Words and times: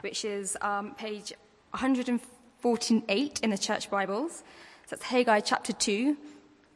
which 0.00 0.24
is 0.24 0.56
um, 0.60 0.94
page 0.94 1.32
148 1.70 3.40
in 3.42 3.50
the 3.50 3.58
Church 3.58 3.90
Bibles. 3.90 4.42
So 4.86 4.96
that's 4.96 5.04
Haggai 5.04 5.40
chapter 5.40 5.72
2. 5.72 6.16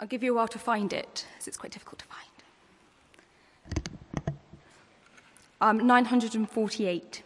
I'll 0.00 0.06
give 0.06 0.22
you 0.22 0.33
a 0.33 0.37
while 0.37 0.48
to 0.48 0.58
find 0.58 0.92
it, 0.92 1.26
as 1.38 1.46
it's 1.46 1.56
quite 1.56 1.72
difficult 1.72 2.00
to 2.00 2.04
find. 2.06 2.22
Um, 5.60 5.86
948, 5.86 7.22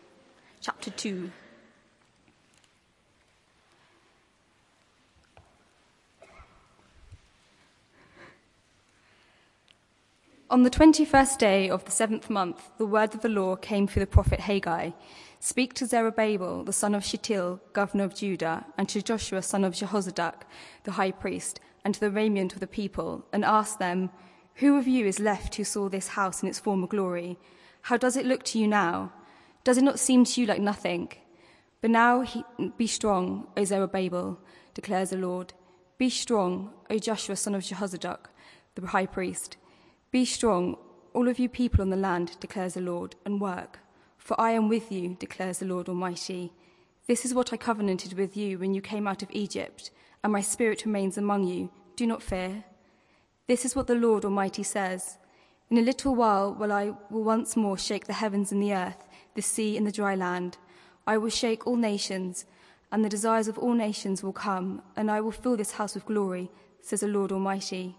chapter 0.60 0.90
2. 0.90 1.30
On 10.48 10.62
the 10.62 10.70
21st 10.70 11.38
day 11.38 11.68
of 11.68 11.84
the 11.84 11.90
seventh 11.90 12.30
month, 12.30 12.70
the 12.78 12.86
word 12.86 13.14
of 13.14 13.22
the 13.22 13.28
law 13.28 13.56
came 13.56 13.88
through 13.88 14.00
the 14.00 14.06
prophet 14.06 14.38
Haggai 14.38 14.90
Speak 15.48 15.74
to 15.74 15.86
Zerubbabel, 15.86 16.64
the 16.64 16.72
son 16.72 16.92
of 16.92 17.04
Shealtiel, 17.04 17.60
governor 17.72 18.02
of 18.02 18.16
Judah, 18.16 18.66
and 18.76 18.88
to 18.88 19.00
Joshua, 19.00 19.42
son 19.42 19.62
of 19.62 19.74
Jehozadak, 19.74 20.42
the 20.82 20.90
high 20.90 21.12
priest, 21.12 21.60
and 21.84 21.94
to 21.94 22.00
the 22.00 22.10
remnant 22.10 22.54
of 22.54 22.58
the 22.58 22.66
people, 22.66 23.24
and 23.32 23.44
ask 23.44 23.78
them, 23.78 24.10
Who 24.56 24.76
of 24.76 24.88
you 24.88 25.06
is 25.06 25.20
left 25.20 25.54
who 25.54 25.62
saw 25.62 25.88
this 25.88 26.08
house 26.08 26.42
in 26.42 26.48
its 26.48 26.58
former 26.58 26.88
glory? 26.88 27.38
How 27.82 27.96
does 27.96 28.16
it 28.16 28.26
look 28.26 28.42
to 28.46 28.58
you 28.58 28.66
now? 28.66 29.12
Does 29.62 29.78
it 29.78 29.84
not 29.84 30.00
seem 30.00 30.24
to 30.24 30.40
you 30.40 30.48
like 30.48 30.60
nothing? 30.60 31.12
But 31.80 31.92
now 31.92 32.22
he, 32.22 32.44
be 32.76 32.88
strong, 32.88 33.46
O 33.56 33.62
Zerubbabel, 33.64 34.40
declares 34.74 35.10
the 35.10 35.16
Lord. 35.16 35.52
Be 35.96 36.10
strong, 36.10 36.72
O 36.90 36.98
Joshua, 36.98 37.36
son 37.36 37.54
of 37.54 37.62
Jehozadak, 37.62 38.30
the 38.74 38.88
high 38.88 39.06
priest. 39.06 39.58
Be 40.10 40.24
strong, 40.24 40.76
all 41.14 41.28
of 41.28 41.38
you 41.38 41.48
people 41.48 41.82
on 41.82 41.90
the 41.90 41.96
land, 41.96 42.36
declares 42.40 42.74
the 42.74 42.80
Lord, 42.80 43.14
and 43.24 43.40
work. 43.40 43.78
For 44.26 44.40
I 44.40 44.50
am 44.50 44.68
with 44.68 44.90
you, 44.90 45.14
declares 45.20 45.60
the 45.60 45.66
Lord 45.66 45.88
Almighty. 45.88 46.52
This 47.06 47.24
is 47.24 47.32
what 47.32 47.52
I 47.52 47.56
covenanted 47.56 48.14
with 48.14 48.36
you 48.36 48.58
when 48.58 48.74
you 48.74 48.80
came 48.80 49.06
out 49.06 49.22
of 49.22 49.30
Egypt, 49.30 49.92
and 50.24 50.32
my 50.32 50.40
spirit 50.40 50.84
remains 50.84 51.16
among 51.16 51.44
you. 51.44 51.70
Do 51.94 52.08
not 52.08 52.24
fear. 52.24 52.64
This 53.46 53.64
is 53.64 53.76
what 53.76 53.86
the 53.86 53.94
Lord 53.94 54.24
Almighty 54.24 54.64
says 54.64 55.18
In 55.70 55.78
a 55.78 55.80
little 55.80 56.16
while, 56.16 56.52
while 56.52 56.72
I 56.72 56.94
will 57.08 57.22
once 57.22 57.56
more 57.56 57.78
shake 57.78 58.08
the 58.08 58.14
heavens 58.14 58.50
and 58.50 58.60
the 58.60 58.74
earth, 58.74 59.04
the 59.36 59.42
sea 59.42 59.76
and 59.76 59.86
the 59.86 59.92
dry 59.92 60.16
land, 60.16 60.58
I 61.06 61.18
will 61.18 61.30
shake 61.30 61.64
all 61.64 61.76
nations, 61.76 62.46
and 62.90 63.04
the 63.04 63.08
desires 63.08 63.46
of 63.46 63.58
all 63.58 63.74
nations 63.74 64.24
will 64.24 64.32
come, 64.32 64.82
and 64.96 65.08
I 65.08 65.20
will 65.20 65.30
fill 65.30 65.56
this 65.56 65.74
house 65.78 65.94
with 65.94 66.04
glory, 66.04 66.50
says 66.80 66.98
the 66.98 67.06
Lord 67.06 67.30
Almighty. 67.30 67.94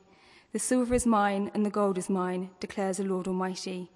The 0.51 0.59
silver 0.59 0.93
is 0.93 1.05
mine 1.05 1.51
and 1.53 1.65
the 1.65 1.69
gold 1.69 1.97
is 1.97 2.09
mine, 2.09 2.49
declares 2.59 2.97
the 2.97 3.05
Lord 3.05 3.29
Almighty. 3.29 3.91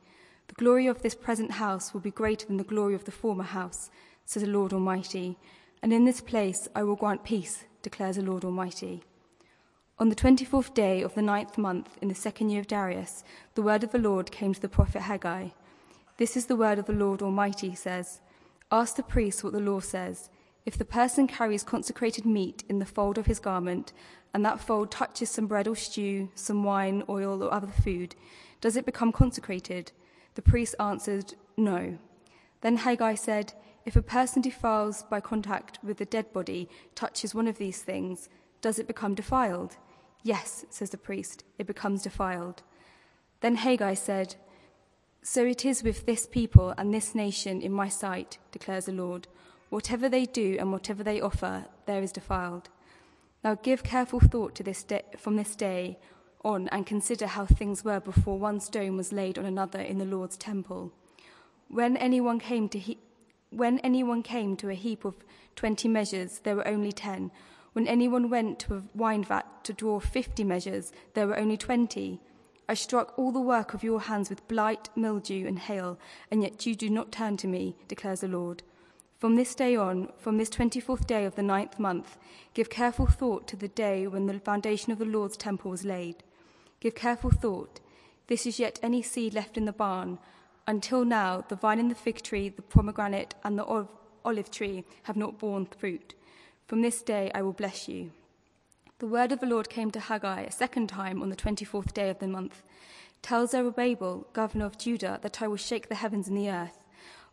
The 0.52 0.66
glory 0.66 0.86
of 0.88 1.02
this 1.02 1.16
present 1.16 1.52
house 1.52 1.94
will 1.94 2.02
be 2.02 2.12
greater 2.12 2.46
than 2.46 2.58
the 2.58 2.66
glory 2.66 2.94
of 2.94 3.06
the 3.06 3.12
former 3.12 3.46
house, 3.46 3.90
says 4.26 4.44
the 4.44 4.50
Lord 4.50 4.74
Almighty. 4.74 5.38
And 5.82 5.94
in 5.94 6.04
this 6.04 6.20
place 6.20 6.68
I 6.76 6.84
will 6.84 6.98
grant 6.98 7.24
peace, 7.24 7.64
declares 7.82 8.18
the 8.18 8.22
Lord 8.22 8.44
Almighty. 8.44 9.02
On 9.98 10.10
the 10.10 10.16
twenty 10.16 10.44
fourth 10.44 10.74
day 10.74 11.02
of 11.02 11.16
the 11.16 11.22
ninth 11.22 11.58
month, 11.58 11.98
in 12.02 12.10
the 12.10 12.16
second 12.16 12.50
year 12.50 12.60
of 12.60 12.68
Darius, 12.68 13.24
the 13.56 13.62
word 13.62 13.82
of 13.86 13.94
the 13.94 13.98
Lord 13.98 14.30
came 14.30 14.54
to 14.54 14.60
the 14.60 14.68
prophet 14.68 15.04
Haggai. 15.04 15.50
This 16.18 16.36
is 16.36 16.48
the 16.48 16.58
word 16.58 16.78
of 16.78 16.86
the 16.86 16.94
Lord 16.94 17.22
Almighty, 17.22 17.70
he 17.70 17.76
says. 17.76 18.20
Ask 18.72 18.98
the 18.98 19.04
priest 19.04 19.46
what 19.46 19.54
the 19.54 19.60
law 19.62 19.80
says. 19.80 20.30
If 20.66 20.78
the 20.78 20.86
person 20.86 21.28
carries 21.28 21.64
consecrated 21.64 22.26
meat 22.26 22.66
in 22.68 22.80
the 22.80 22.86
fold 22.86 23.18
of 23.18 23.26
his 23.26 23.40
garment, 23.40 23.94
and 24.34 24.46
that 24.46 24.60
fold 24.60 24.92
touches 24.92 25.30
some 25.30 25.48
bread 25.48 25.68
or 25.68 25.78
stew, 25.78 26.30
some 26.36 26.66
wine, 26.66 27.04
oil, 27.08 27.42
or 27.42 27.54
other 27.54 27.68
food, 27.68 28.16
does 28.60 28.76
it 28.76 28.86
become 28.86 29.14
consecrated? 29.14 29.94
The 30.36 30.42
priest 30.42 30.76
answered, 30.80 31.34
No. 31.58 31.98
Then 32.62 32.78
Haggai 32.78 33.16
said, 33.16 33.54
If 33.86 33.96
a 33.96 34.02
person 34.02 34.42
defiles 34.42 35.04
by 35.04 35.20
contact 35.20 35.80
with 35.84 35.98
the 35.98 36.06
dead 36.06 36.32
body, 36.32 36.70
touches 36.96 37.36
one 37.36 37.48
of 37.48 37.58
these 37.58 37.82
things, 37.82 38.30
does 38.62 38.80
it 38.80 38.88
become 38.88 39.16
defiled? 39.16 39.78
Yes, 40.24 40.66
says 40.70 40.92
the 40.92 40.98
priest, 40.98 41.44
it 41.58 41.66
becomes 41.66 42.04
defiled. 42.04 42.62
Then 43.42 43.56
Haggai 43.56 43.96
said, 43.96 44.36
So 45.24 45.44
it 45.44 45.66
is 45.66 45.84
with 45.84 46.06
this 46.06 46.28
people 46.28 46.74
and 46.78 46.94
this 46.94 47.16
nation 47.16 47.62
in 47.62 47.72
my 47.72 47.90
sight, 47.90 48.38
declares 48.52 48.86
the 48.86 48.92
Lord. 48.92 49.28
Whatever 49.70 50.10
they 50.10 50.26
do 50.26 50.58
and 50.60 50.72
whatever 50.72 51.04
they 51.04 51.20
offer, 51.20 51.66
there 51.88 52.04
is 52.04 52.12
defiled. 52.12 52.70
Now 53.44 53.56
give 53.56 53.84
careful 53.84 54.20
thought 54.20 54.54
to 54.56 54.64
this 54.64 54.84
day, 54.84 55.02
from 55.18 55.38
this 55.38 55.56
day 55.56 55.98
on 56.44 56.68
and 56.70 56.86
consider 56.86 57.28
how 57.28 57.46
things 57.46 57.84
were 57.84 58.00
before 58.00 58.38
one 58.38 58.60
stone 58.60 58.98
was 58.98 59.12
laid 59.12 59.38
on 59.38 59.46
another 59.46 59.80
in 59.80 59.98
the 59.98 60.06
Lord's 60.06 60.38
temple. 60.38 60.92
When 61.68 61.96
anyone 61.98 62.40
came 62.40 62.68
to 62.70 62.80
he- 62.80 63.00
when 63.50 63.80
anyone 63.80 64.24
came 64.24 64.56
to 64.58 64.70
a 64.70 64.74
heap 64.74 65.06
of 65.06 65.16
twenty 65.56 65.88
measures, 65.88 66.40
there 66.40 66.56
were 66.56 66.68
only 66.68 66.92
ten. 66.92 67.32
When 67.74 67.88
anyone 67.88 68.30
went 68.30 68.60
to 68.60 68.76
a 68.76 68.84
wine 68.94 69.24
vat 69.24 69.64
to 69.64 69.74
draw 69.74 70.00
fifty 70.00 70.44
measures, 70.44 70.92
there 71.14 71.28
were 71.28 71.38
only 71.38 71.58
twenty. 71.58 72.20
I 72.70 72.74
struck 72.74 73.14
all 73.18 73.32
the 73.32 73.40
work 73.42 73.74
of 73.74 73.84
your 73.84 74.02
hands 74.02 74.30
with 74.30 74.48
blight, 74.48 74.90
mildew, 74.96 75.46
and 75.48 75.60
hail, 75.60 76.00
and 76.30 76.42
yet 76.42 76.66
you 76.66 76.76
do 76.76 76.90
not 76.90 77.12
turn 77.12 77.36
to 77.38 77.48
me, 77.48 77.76
declares 77.88 78.22
the 78.22 78.28
Lord. 78.30 78.64
From 79.20 79.36
this 79.36 79.54
day 79.54 79.76
on, 79.76 80.10
from 80.18 80.38
this 80.38 80.50
twenty 80.50 80.80
fourth 80.80 81.06
day 81.06 81.26
of 81.26 81.36
the 81.36 81.44
ninth 81.44 81.78
month, 81.78 82.18
give 82.54 82.70
careful 82.70 83.06
thought 83.06 83.48
to 83.50 83.56
the 83.56 83.68
day 83.68 84.08
when 84.08 84.26
the 84.26 84.40
foundation 84.40 84.92
of 84.92 85.00
the 85.00 85.06
Lord's 85.06 85.38
temple 85.38 85.72
was 85.72 85.86
laid. 85.86 86.24
Give 86.82 86.94
careful 86.94 87.32
thought. 87.32 87.80
This 88.28 88.46
is 88.46 88.60
yet 88.60 88.80
any 88.84 89.02
seed 89.02 89.34
left 89.34 89.56
in 89.56 89.66
the 89.66 89.72
barn. 89.72 90.20
Until 90.68 91.06
now, 91.06 91.46
the 91.48 91.56
vine 91.56 91.80
and 91.80 91.90
the 91.90 91.96
fig 91.96 92.22
tree, 92.22 92.50
the 92.50 92.62
pomegranate, 92.62 93.36
and 93.44 93.58
the 93.58 93.88
olive 94.26 94.52
tree 94.52 94.84
have 95.04 95.16
not 95.16 95.40
borne 95.40 95.66
fruit. 95.66 96.16
From 96.68 96.82
this 96.82 97.02
day 97.02 97.32
I 97.34 97.42
will 97.42 97.54
bless 97.54 97.88
you. 97.88 98.12
The 99.00 99.08
word 99.08 99.32
of 99.32 99.40
the 99.40 99.48
Lord 99.48 99.70
came 99.70 99.92
to 99.92 100.00
Haggai 100.00 100.42
a 100.42 100.52
second 100.52 100.88
time 100.88 101.22
on 101.22 101.30
the 101.30 101.36
twenty 101.36 101.66
fourth 101.66 101.94
day 101.94 102.10
of 102.10 102.20
the 102.20 102.28
month. 102.28 102.62
Tell 103.22 103.46
Zerubbabel, 103.46 104.28
governor 104.34 104.66
of 104.66 104.78
Judah, 104.78 105.20
that 105.22 105.42
I 105.42 105.48
will 105.48 105.58
shake 105.58 105.90
the 105.90 105.96
heavens 105.96 106.28
and 106.28 106.38
the 106.38 106.50
earth. 106.50 106.78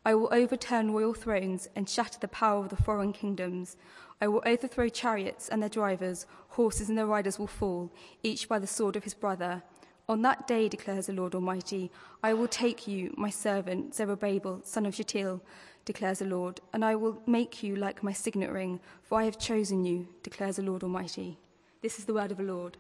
I 0.05 0.15
will 0.15 0.29
overturn 0.33 0.93
royal 0.93 1.15
thrones 1.15 1.69
and 1.75 1.89
shatter 1.89 2.19
the 2.19 2.29
power 2.29 2.61
of 2.65 2.69
the 2.69 2.77
foreign 2.77 3.13
kingdoms. 3.13 3.77
I 4.21 4.29
will 4.29 4.43
overthrow 4.45 4.89
chariots 4.89 5.49
and 5.49 5.63
their 5.63 5.69
drivers, 5.69 6.27
horses 6.49 6.89
and 6.89 6.99
their 6.99 7.07
riders 7.07 7.39
will 7.39 7.47
fall, 7.47 7.93
each 8.23 8.49
by 8.49 8.59
the 8.59 8.67
sword 8.67 8.97
of 8.97 9.05
his 9.05 9.15
brother. 9.15 9.63
On 10.09 10.23
that 10.23 10.47
day, 10.47 10.69
declares 10.69 11.07
the 11.07 11.13
Lord 11.13 11.35
Almighty, 11.35 11.91
I 12.23 12.33
will 12.33 12.49
take 12.49 12.89
you, 12.89 13.15
my 13.17 13.31
servant, 13.31 13.95
Zerubbabel, 13.95 14.63
son 14.65 14.87
of 14.87 14.95
Shealtiel, 14.95 15.43
declares 15.85 16.19
the 16.19 16.25
Lord, 16.25 16.61
and 16.73 16.85
I 16.85 16.97
will 16.97 17.23
make 17.27 17.63
you 17.63 17.77
like 17.77 18.03
my 18.03 18.13
signet 18.13 18.51
ring, 18.51 18.81
for 19.03 19.21
I 19.21 19.25
have 19.25 19.39
chosen 19.39 19.85
you, 19.85 20.09
declares 20.23 20.57
the 20.57 20.63
Lord 20.63 20.83
Almighty. 20.83 21.39
This 21.83 21.99
is 21.99 22.07
the 22.07 22.15
word 22.15 22.31
of 22.31 22.39
the 22.39 22.43
Lord. 22.43 22.77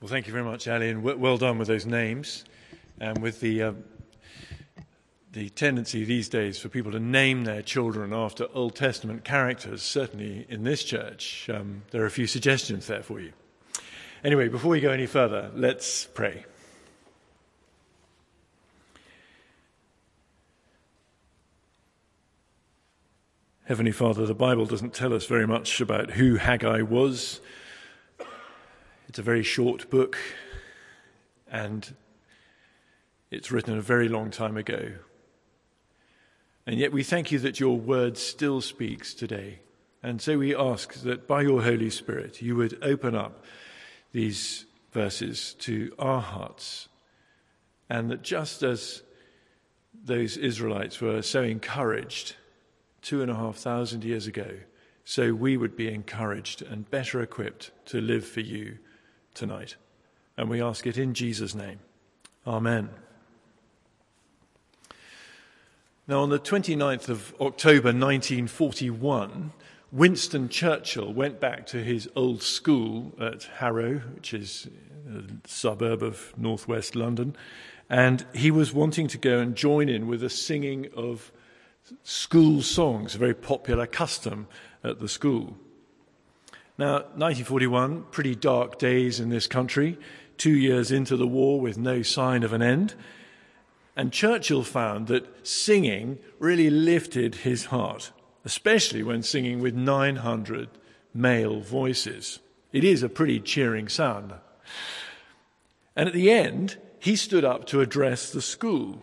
Well, 0.00 0.08
thank 0.08 0.26
you 0.26 0.32
very 0.32 0.46
much, 0.46 0.66
Ali, 0.66 0.88
and 0.88 1.02
well 1.02 1.36
done 1.36 1.58
with 1.58 1.68
those 1.68 1.84
names 1.84 2.46
and 2.98 3.18
with 3.18 3.40
the, 3.40 3.62
uh, 3.62 3.72
the 5.34 5.50
tendency 5.50 6.04
these 6.04 6.30
days 6.30 6.58
for 6.58 6.70
people 6.70 6.90
to 6.92 6.98
name 6.98 7.44
their 7.44 7.60
children 7.60 8.14
after 8.14 8.46
Old 8.54 8.74
Testament 8.76 9.24
characters. 9.24 9.82
Certainly 9.82 10.46
in 10.48 10.64
this 10.64 10.84
church, 10.84 11.50
um, 11.50 11.82
there 11.90 12.02
are 12.02 12.06
a 12.06 12.10
few 12.10 12.26
suggestions 12.26 12.86
there 12.86 13.02
for 13.02 13.20
you. 13.20 13.34
Anyway, 14.24 14.48
before 14.48 14.70
we 14.70 14.80
go 14.80 14.88
any 14.88 15.04
further, 15.04 15.50
let's 15.54 16.06
pray. 16.06 16.46
Heavenly 23.64 23.92
Father, 23.92 24.24
the 24.24 24.34
Bible 24.34 24.64
doesn't 24.64 24.94
tell 24.94 25.12
us 25.12 25.26
very 25.26 25.46
much 25.46 25.82
about 25.82 26.12
who 26.12 26.36
Haggai 26.36 26.80
was 26.80 27.42
it's 29.10 29.18
a 29.18 29.22
very 29.22 29.42
short 29.42 29.90
book, 29.90 30.16
and 31.50 31.96
it's 33.32 33.50
written 33.50 33.76
a 33.76 33.82
very 33.82 34.08
long 34.08 34.30
time 34.30 34.56
ago. 34.56 34.92
And 36.64 36.78
yet 36.78 36.92
we 36.92 37.02
thank 37.02 37.32
you 37.32 37.40
that 37.40 37.58
your 37.58 37.76
word 37.76 38.16
still 38.16 38.60
speaks 38.60 39.12
today. 39.12 39.58
And 40.00 40.22
so 40.22 40.38
we 40.38 40.54
ask 40.54 40.94
that 41.02 41.26
by 41.26 41.42
your 41.42 41.60
Holy 41.60 41.90
Spirit 41.90 42.40
you 42.40 42.54
would 42.54 42.78
open 42.84 43.16
up 43.16 43.44
these 44.12 44.66
verses 44.92 45.54
to 45.54 45.92
our 45.98 46.20
hearts. 46.20 46.88
And 47.88 48.12
that 48.12 48.22
just 48.22 48.62
as 48.62 49.02
those 50.04 50.36
Israelites 50.36 51.00
were 51.00 51.22
so 51.22 51.42
encouraged 51.42 52.36
two 53.02 53.22
and 53.22 53.30
a 53.32 53.34
half 53.34 53.56
thousand 53.56 54.04
years 54.04 54.28
ago, 54.28 54.58
so 55.04 55.34
we 55.34 55.56
would 55.56 55.74
be 55.74 55.92
encouraged 55.92 56.62
and 56.62 56.88
better 56.88 57.20
equipped 57.20 57.72
to 57.86 58.00
live 58.00 58.24
for 58.24 58.38
you 58.38 58.78
tonight. 59.34 59.76
And 60.36 60.48
we 60.48 60.62
ask 60.62 60.86
it 60.86 60.96
in 60.96 61.14
Jesus' 61.14 61.54
name. 61.54 61.80
Amen. 62.46 62.90
Now, 66.06 66.22
on 66.22 66.30
the 66.30 66.38
29th 66.38 67.08
of 67.08 67.34
October 67.40 67.92
1941, 67.92 69.52
Winston 69.92 70.48
Churchill 70.48 71.12
went 71.12 71.40
back 71.40 71.66
to 71.66 71.84
his 71.84 72.08
old 72.16 72.42
school 72.42 73.12
at 73.20 73.44
Harrow, 73.58 73.98
which 74.14 74.34
is 74.34 74.68
a 75.08 75.22
suburb 75.48 76.02
of 76.02 76.32
northwest 76.36 76.96
London, 76.96 77.36
and 77.88 78.24
he 78.32 78.50
was 78.50 78.72
wanting 78.72 79.08
to 79.08 79.18
go 79.18 79.38
and 79.38 79.54
join 79.54 79.88
in 79.88 80.06
with 80.06 80.20
the 80.20 80.30
singing 80.30 80.88
of 80.96 81.32
school 82.02 82.62
songs, 82.62 83.14
a 83.14 83.18
very 83.18 83.34
popular 83.34 83.86
custom 83.86 84.46
at 84.82 85.00
the 85.00 85.08
school. 85.08 85.56
Now, 86.80 86.92
1941, 86.94 88.04
pretty 88.10 88.34
dark 88.34 88.78
days 88.78 89.20
in 89.20 89.28
this 89.28 89.46
country, 89.46 89.98
two 90.38 90.56
years 90.56 90.90
into 90.90 91.14
the 91.14 91.26
war 91.26 91.60
with 91.60 91.76
no 91.76 92.00
sign 92.00 92.42
of 92.42 92.54
an 92.54 92.62
end. 92.62 92.94
And 93.94 94.10
Churchill 94.10 94.62
found 94.62 95.06
that 95.08 95.46
singing 95.46 96.18
really 96.38 96.70
lifted 96.70 97.34
his 97.34 97.66
heart, 97.66 98.12
especially 98.46 99.02
when 99.02 99.22
singing 99.22 99.60
with 99.60 99.74
900 99.74 100.70
male 101.12 101.60
voices. 101.60 102.38
It 102.72 102.82
is 102.82 103.02
a 103.02 103.10
pretty 103.10 103.40
cheering 103.40 103.90
sound. 103.90 104.32
And 105.94 106.08
at 106.08 106.14
the 106.14 106.30
end, 106.30 106.78
he 106.98 107.14
stood 107.14 107.44
up 107.44 107.66
to 107.66 107.82
address 107.82 108.32
the 108.32 108.40
school. 108.40 109.02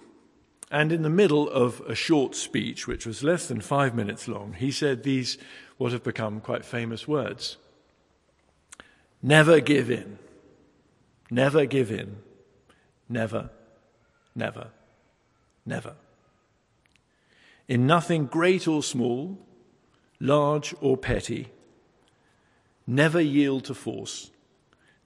And 0.71 0.91
in 0.91 1.03
the 1.03 1.11
middle 1.11 1.47
of 1.47 1.81
a 1.81 1.93
short 1.93 2.33
speech, 2.33 2.87
which 2.87 3.05
was 3.05 3.21
less 3.21 3.47
than 3.47 3.61
five 3.61 3.93
minutes 3.93 4.27
long, 4.27 4.53
he 4.53 4.71
said 4.71 5.03
these, 5.03 5.37
what 5.77 5.91
have 5.91 6.03
become 6.03 6.41
quite 6.41 6.65
famous 6.65 7.07
words 7.07 7.57
Never 9.21 9.59
give 9.59 9.89
in. 9.89 10.19
Never 11.29 11.65
give 11.65 11.91
in. 11.91 12.17
Never, 13.09 13.49
never, 14.35 14.67
never. 15.65 15.95
In 17.67 17.87
nothing 17.87 18.27
great 18.27 18.67
or 18.67 18.83
small, 18.83 19.37
large 20.19 20.73
or 20.81 20.97
petty, 20.97 21.47
never 22.85 23.19
yield 23.19 23.65
to 23.65 23.73
force 23.73 24.31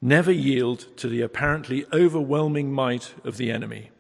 Never 0.02 0.32
yield 0.32 0.98
to 0.98 1.08
the 1.08 1.22
apparently 1.22 1.86
overwhelming 1.94 2.74
might 2.74 3.14
of 3.24 3.38
the 3.38 3.52
enemy. 3.52 3.92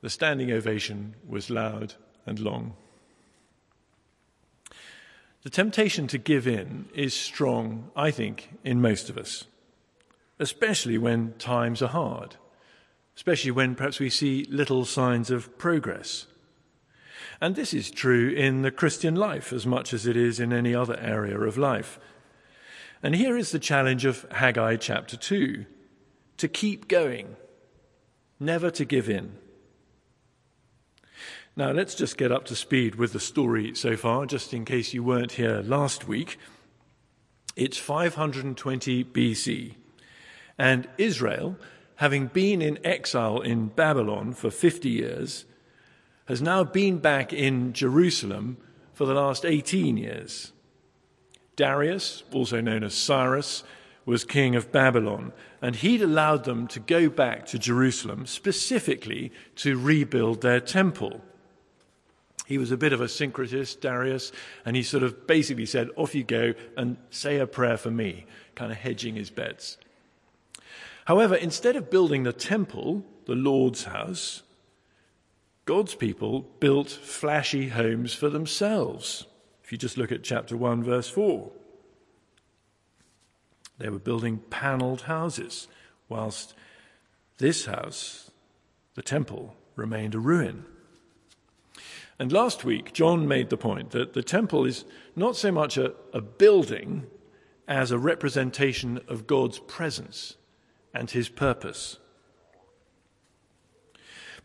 The 0.00 0.08
standing 0.08 0.50
ovation 0.50 1.14
was 1.28 1.50
loud 1.50 1.94
and 2.24 2.38
long. 2.38 2.74
The 5.44 5.50
temptation 5.50 6.08
to 6.08 6.18
give 6.18 6.48
in 6.48 6.88
is 6.94 7.14
strong, 7.14 7.90
I 7.94 8.10
think, 8.10 8.50
in 8.64 8.80
most 8.80 9.08
of 9.08 9.16
us, 9.16 9.44
especially 10.38 10.98
when 10.98 11.34
times 11.38 11.80
are 11.80 11.88
hard, 11.88 12.36
especially 13.16 13.52
when 13.52 13.76
perhaps 13.76 14.00
we 14.00 14.10
see 14.10 14.44
little 14.48 14.84
signs 14.84 15.30
of 15.30 15.56
progress. 15.56 16.26
And 17.40 17.54
this 17.54 17.72
is 17.72 17.90
true 17.90 18.30
in 18.30 18.62
the 18.62 18.72
Christian 18.72 19.14
life 19.14 19.52
as 19.52 19.64
much 19.64 19.94
as 19.94 20.06
it 20.06 20.16
is 20.16 20.40
in 20.40 20.52
any 20.52 20.74
other 20.74 20.98
area 20.98 21.38
of 21.38 21.56
life. 21.56 22.00
And 23.00 23.14
here 23.14 23.36
is 23.36 23.52
the 23.52 23.60
challenge 23.60 24.04
of 24.04 24.26
Haggai 24.32 24.76
chapter 24.76 25.16
2 25.16 25.64
to 26.38 26.48
keep 26.48 26.88
going, 26.88 27.36
never 28.40 28.70
to 28.72 28.84
give 28.84 29.08
in. 29.08 29.36
Now, 31.58 31.72
let's 31.72 31.96
just 31.96 32.16
get 32.16 32.30
up 32.30 32.44
to 32.44 32.54
speed 32.54 32.94
with 32.94 33.12
the 33.12 33.18
story 33.18 33.74
so 33.74 33.96
far, 33.96 34.26
just 34.26 34.54
in 34.54 34.64
case 34.64 34.94
you 34.94 35.02
weren't 35.02 35.32
here 35.32 35.60
last 35.64 36.06
week. 36.06 36.38
It's 37.56 37.76
520 37.76 39.02
BC, 39.02 39.74
and 40.56 40.88
Israel, 40.98 41.56
having 41.96 42.28
been 42.28 42.62
in 42.62 42.78
exile 42.86 43.40
in 43.40 43.70
Babylon 43.70 44.34
for 44.34 44.52
50 44.52 44.88
years, 44.88 45.46
has 46.26 46.40
now 46.40 46.62
been 46.62 46.98
back 46.98 47.32
in 47.32 47.72
Jerusalem 47.72 48.58
for 48.94 49.04
the 49.04 49.14
last 49.14 49.44
18 49.44 49.96
years. 49.96 50.52
Darius, 51.56 52.22
also 52.32 52.60
known 52.60 52.84
as 52.84 52.94
Cyrus, 52.94 53.64
was 54.06 54.24
king 54.24 54.54
of 54.54 54.70
Babylon, 54.70 55.32
and 55.60 55.74
he'd 55.74 56.02
allowed 56.02 56.44
them 56.44 56.68
to 56.68 56.78
go 56.78 57.08
back 57.08 57.46
to 57.46 57.58
Jerusalem 57.58 58.26
specifically 58.26 59.32
to 59.56 59.76
rebuild 59.76 60.42
their 60.42 60.60
temple. 60.60 61.20
He 62.48 62.56
was 62.56 62.72
a 62.72 62.78
bit 62.78 62.94
of 62.94 63.02
a 63.02 63.08
syncretist, 63.08 63.80
Darius, 63.82 64.32
and 64.64 64.74
he 64.74 64.82
sort 64.82 65.02
of 65.02 65.26
basically 65.26 65.66
said, 65.66 65.90
Off 65.96 66.14
you 66.14 66.24
go 66.24 66.54
and 66.78 66.96
say 67.10 67.36
a 67.36 67.46
prayer 67.46 67.76
for 67.76 67.90
me, 67.90 68.24
kind 68.54 68.72
of 68.72 68.78
hedging 68.78 69.16
his 69.16 69.28
bets. 69.28 69.76
However, 71.04 71.34
instead 71.34 71.76
of 71.76 71.90
building 71.90 72.22
the 72.22 72.32
temple, 72.32 73.04
the 73.26 73.34
Lord's 73.34 73.84
house, 73.84 74.44
God's 75.66 75.94
people 75.94 76.48
built 76.58 76.88
flashy 76.88 77.68
homes 77.68 78.14
for 78.14 78.30
themselves. 78.30 79.26
If 79.62 79.70
you 79.70 79.76
just 79.76 79.98
look 79.98 80.10
at 80.10 80.24
chapter 80.24 80.56
1, 80.56 80.82
verse 80.82 81.10
4, 81.10 81.50
they 83.76 83.90
were 83.90 83.98
building 83.98 84.38
paneled 84.48 85.02
houses, 85.02 85.68
whilst 86.08 86.54
this 87.36 87.66
house, 87.66 88.30
the 88.94 89.02
temple, 89.02 89.54
remained 89.76 90.14
a 90.14 90.18
ruin. 90.18 90.64
And 92.18 92.32
last 92.32 92.64
week, 92.64 92.92
John 92.92 93.28
made 93.28 93.48
the 93.48 93.56
point 93.56 93.90
that 93.90 94.12
the 94.12 94.22
temple 94.22 94.64
is 94.64 94.84
not 95.14 95.36
so 95.36 95.52
much 95.52 95.76
a, 95.76 95.92
a 96.12 96.20
building 96.20 97.06
as 97.68 97.90
a 97.90 97.98
representation 97.98 99.00
of 99.06 99.26
God's 99.26 99.58
presence 99.60 100.36
and 100.92 101.10
his 101.10 101.28
purpose. 101.28 101.98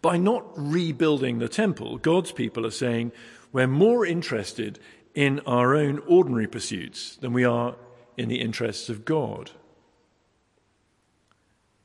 By 0.01 0.17
not 0.17 0.45
rebuilding 0.55 1.39
the 1.39 1.47
temple, 1.47 1.97
God's 1.97 2.31
people 2.31 2.65
are 2.65 2.71
saying 2.71 3.11
we're 3.51 3.67
more 3.67 4.05
interested 4.05 4.77
in 5.15 5.39
our 5.41 5.75
own 5.75 5.99
ordinary 6.07 6.47
pursuits 6.47 7.15
than 7.15 7.33
we 7.33 7.45
are 7.45 7.75
in 8.17 8.29
the 8.29 8.41
interests 8.41 8.89
of 8.89 9.05
God. 9.05 9.51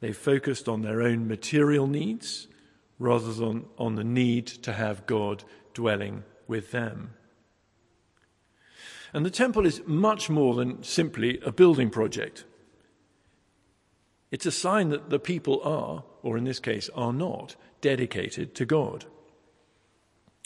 They 0.01 0.13
focused 0.13 0.69
on 0.69 0.83
their 0.83 1.01
own 1.01 1.29
material 1.29 1.87
needs 1.87 2.49
rather 2.99 3.33
than 3.33 3.67
on 3.79 3.95
the 3.95 4.05
need 4.05 4.47
to 4.47 4.73
have 4.73 5.07
God 5.07 5.45
dwelling 5.79 6.25
with 6.49 6.73
them. 6.73 7.11
And 9.13 9.25
the 9.25 9.31
temple 9.31 9.65
is 9.65 9.81
much 9.87 10.29
more 10.29 10.57
than 10.57 10.83
simply 10.83 11.39
a 11.47 11.53
building 11.53 11.89
project. 11.89 12.45
It's 14.33 14.45
a 14.45 14.51
sign 14.51 14.89
that 14.89 15.09
the 15.09 15.21
people 15.21 15.63
are, 15.63 16.03
or 16.25 16.37
in 16.37 16.43
this 16.43 16.59
case, 16.59 16.91
are 16.97 17.13
not, 17.13 17.55
dedicated 17.81 18.57
to 18.57 18.67
God. 18.67 19.05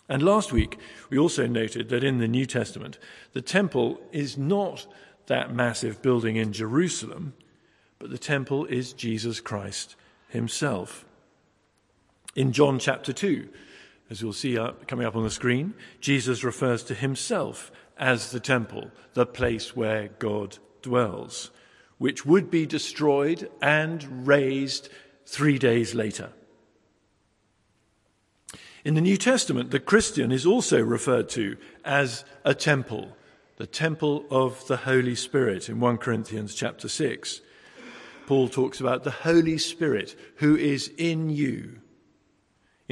And 0.06 0.23
last 0.23 0.52
week, 0.52 0.79
we 1.08 1.17
also 1.17 1.46
noted 1.46 1.88
that 1.88 2.05
in 2.05 2.19
the 2.19 2.28
New 2.28 2.44
Testament, 2.44 2.99
the 3.32 3.40
temple 3.40 3.99
is 4.12 4.37
not 4.37 4.87
that 5.28 5.55
massive 5.55 6.02
building 6.02 6.37
in 6.37 6.52
Jerusalem, 6.52 7.32
but 7.99 8.11
the 8.11 8.18
temple 8.18 8.66
is 8.66 8.92
Jesus 8.92 9.40
Christ 9.40 9.97
himself. 10.28 11.07
In 12.37 12.52
John 12.52 12.78
chapter 12.78 13.14
2, 13.14 13.49
as 14.12 14.21
you'll 14.21 14.35
see 14.35 14.59
up, 14.59 14.87
coming 14.87 15.07
up 15.07 15.16
on 15.16 15.25
the 15.25 15.31
screen, 15.31 15.73
Jesus 15.99 16.45
refers 16.45 16.85
to 16.85 16.95
himself 16.95 17.73
as 17.97 18.31
the 18.31 18.40
temple, 18.40 18.90
the 19.14 19.25
place 19.25 19.75
where 19.75 20.09
God 20.19 20.59
dwells, 20.83 21.50
which 21.97 22.26
would 22.26 22.50
be 22.50 22.66
destroyed 22.66 23.49
and 23.62 24.26
raised 24.26 24.90
three 25.25 25.59
days 25.59 25.95
later. 25.95 26.28
In 28.85 28.92
the 28.92 29.00
New 29.00 29.16
Testament, 29.16 29.71
the 29.71 29.81
Christian 29.81 30.31
is 30.31 30.45
also 30.45 30.78
referred 30.83 31.31
to 31.31 31.57
as 31.83 32.26
a 32.45 32.54
temple, 32.54 33.16
the 33.57 33.66
temple 33.66 34.26
of 34.31 34.66
the 34.66 34.76
Holy 34.76 35.14
Spirit 35.14 35.71
in 35.71 35.81
1 35.81 35.97
Corinthians 35.97 36.54
chapter 36.54 36.87
6. 36.87 37.40
Paul 38.26 38.50
talks 38.50 38.78
about 38.78 39.04
the 39.04 39.11
Holy 39.11 39.57
Spirit 39.57 40.14
who 40.37 40.54
is 40.54 40.92
in 40.99 41.31
you. 41.31 41.82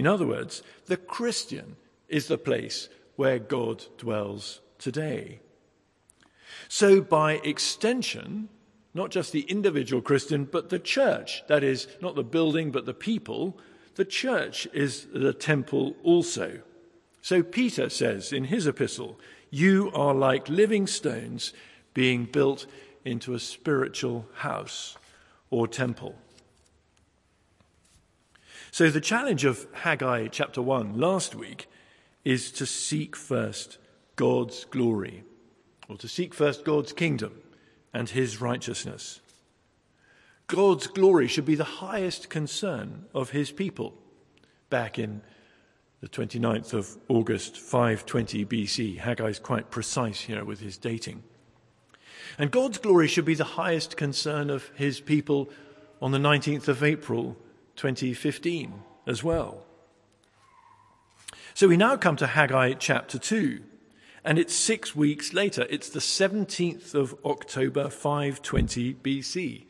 In 0.01 0.07
other 0.07 0.27
words, 0.27 0.63
the 0.87 0.97
Christian 0.97 1.77
is 2.09 2.27
the 2.27 2.39
place 2.39 2.89
where 3.17 3.39
God 3.39 3.85
dwells 3.99 4.63
today. 4.79 5.41
So, 6.69 7.03
by 7.03 7.35
extension, 7.35 8.49
not 8.95 9.11
just 9.11 9.31
the 9.31 9.43
individual 9.43 10.01
Christian, 10.01 10.47
but 10.47 10.71
the 10.71 10.79
church, 10.79 11.43
that 11.49 11.63
is, 11.63 11.87
not 12.01 12.15
the 12.15 12.25
building, 12.25 12.71
but 12.71 12.87
the 12.87 12.95
people, 12.95 13.59
the 13.97 14.07
church 14.07 14.67
is 14.73 15.07
the 15.13 15.35
temple 15.35 15.95
also. 16.03 16.63
So 17.21 17.43
Peter 17.43 17.91
says 17.91 18.33
in 18.33 18.45
his 18.45 18.67
epistle, 18.67 19.21
You 19.51 19.91
are 19.93 20.15
like 20.15 20.49
living 20.49 20.87
stones 20.87 21.53
being 21.93 22.25
built 22.25 22.65
into 23.05 23.35
a 23.35 23.39
spiritual 23.39 24.25
house 24.33 24.97
or 25.51 25.69
temple. 25.69 26.15
So 28.73 28.89
the 28.89 29.01
challenge 29.01 29.45
of 29.45 29.67
Haggai 29.73 30.29
chapter 30.29 30.63
1 30.63 30.97
last 30.97 31.35
week 31.35 31.69
is 32.25 32.53
to 32.53 32.67
seek 32.67 33.17
first 33.17 33.79
God's 34.15 34.65
glory, 34.65 35.25
or 35.89 35.97
to 35.97 36.07
seek 36.07 36.33
first 36.33 36.65
God's 36.65 36.93
kingdom 36.93 37.33
and 37.93 38.09
his 38.09 38.41
righteousness. 38.41 39.21
God's 40.47 40.87
glory 40.87 41.27
should 41.27 41.45
be 41.45 41.57
the 41.57 41.65
highest 41.65 42.31
concern 42.31 43.07
of 43.13 43.31
his 43.31 43.51
people 43.51 43.95
back 44.69 45.01
in 45.01 45.23
the 46.01 46.09
29th 46.09 46.73
of 46.73 46.97
August 47.09 47.59
520 47.59 48.45
BC. 48.47 48.99
Haggai 48.99 49.27
is 49.27 49.39
quite 49.41 49.71
precise 49.71 50.21
here 50.21 50.45
with 50.45 50.61
his 50.61 50.79
dating. 50.79 51.25
And 52.39 52.53
God's 52.53 52.79
glory 52.79 53.09
should 53.09 53.25
be 53.25 53.35
the 53.35 53.45
highest 53.45 53.97
concern 53.97 54.49
of 54.49 54.71
his 54.77 55.01
people 55.01 55.51
on 56.01 56.13
the 56.13 56.19
19th 56.19 56.69
of 56.69 56.85
April 56.85 57.37
2015 57.81 58.75
as 59.07 59.25
well. 59.25 59.65
So 61.55 61.67
we 61.67 61.79
now 61.79 61.97
come 61.97 62.17
to 62.17 62.27
Haggai 62.27 62.75
chapter 62.75 63.19
2, 63.19 63.63
and 64.23 64.39
it's 64.39 64.55
six 64.55 64.95
weeks 64.95 65.33
later. 65.33 65.67
It's 65.71 65.89
the 65.89 66.01
17th 66.01 66.95
of 66.95 67.15
October 67.25 67.89
520 67.89 68.95
BC. 68.95 69.65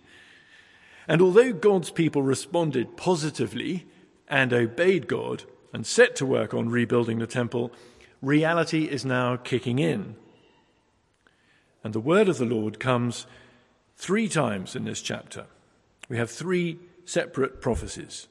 And 1.06 1.22
although 1.22 1.52
God's 1.52 1.90
people 1.90 2.22
responded 2.22 2.96
positively 2.96 3.86
and 4.26 4.52
obeyed 4.52 5.06
God, 5.06 5.44
and 5.72 5.86
set 5.86 6.16
to 6.16 6.26
work 6.26 6.52
on 6.52 6.68
rebuilding 6.68 7.20
the 7.20 7.28
temple, 7.28 7.70
reality 8.20 8.86
is 8.86 9.04
now 9.04 9.36
kicking 9.36 9.78
in. 9.78 10.16
And 11.84 11.92
the 11.92 12.00
word 12.00 12.28
of 12.28 12.38
the 12.38 12.44
Lord 12.44 12.80
comes 12.80 13.26
three 13.96 14.28
times 14.28 14.74
in 14.74 14.84
this 14.84 15.00
chapter. 15.00 15.46
We 16.08 16.16
have 16.16 16.28
three 16.28 16.80
separate 17.10 17.60
prophecies, 17.60 18.28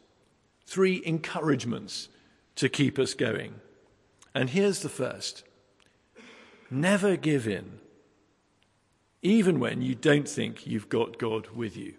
three 0.65 1.01
encouragements 1.05 2.09
to 2.55 2.69
keep 2.69 2.98
us 2.98 3.13
going. 3.13 3.55
And 4.33 4.50
here's 4.51 4.81
the 4.81 4.89
first 4.89 5.43
never 6.71 7.15
give 7.15 7.48
in, 7.48 7.79
even 9.21 9.59
when 9.59 9.81
you 9.81 9.95
don't 9.95 10.29
think 10.29 10.65
you've 10.65 10.89
got 10.89 11.17
God 11.17 11.48
with 11.55 11.75
you. 11.75 11.95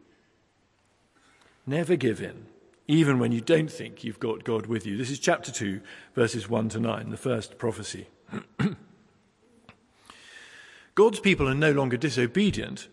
Never 1.66 1.96
give 1.96 2.22
in 2.22 2.46
even 2.90 3.20
when 3.20 3.30
you 3.30 3.40
don't 3.40 3.70
think 3.70 4.02
you've 4.02 4.18
got 4.18 4.42
God 4.42 4.66
with 4.66 4.84
you. 4.84 4.96
This 4.96 5.10
is 5.10 5.20
chapter 5.20 5.52
2, 5.52 5.80
verses 6.16 6.48
1 6.48 6.70
to 6.70 6.80
9, 6.80 7.10
the 7.10 7.16
first 7.16 7.56
prophecy. 7.56 8.08
God's 10.96 11.20
people 11.20 11.48
are 11.48 11.54
no 11.54 11.70
longer 11.70 11.96
disobedient, 11.96 12.88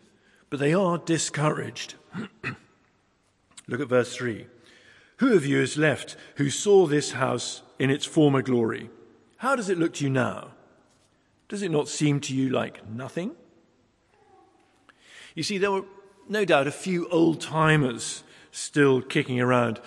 but 0.52 0.60
they 0.60 0.72
are 0.72 1.00
discouraged. 1.00 1.96
Look 3.68 3.82
at 3.82 3.88
verse 3.88 4.16
3. 4.16 4.48
Who 5.18 5.36
of 5.36 5.46
you 5.46 5.60
is 5.60 5.78
left 5.78 6.16
who 6.36 6.50
saw 6.50 6.86
this 6.86 7.12
house 7.14 7.64
in 7.80 7.90
its 7.90 8.06
former 8.06 8.42
glory? 8.42 8.90
How 9.38 9.56
does 9.56 9.70
it 9.70 9.78
look 9.78 9.94
to 9.96 10.04
you 10.04 10.10
now? 10.10 10.52
Does 11.48 11.62
it 11.62 11.72
not 11.72 11.88
seem 11.88 12.20
to 12.22 12.36
you 12.36 12.50
like 12.50 12.88
nothing? 12.90 13.32
You 15.36 15.44
see, 15.44 15.58
there 15.58 15.72
were 15.72 15.86
no 16.28 16.46
doubt 16.46 16.68
a 16.68 16.72
few 16.72 17.08
old 17.10 17.42
timers 17.42 18.24
still 18.52 19.02
kicking 19.02 19.40
around. 19.40 19.80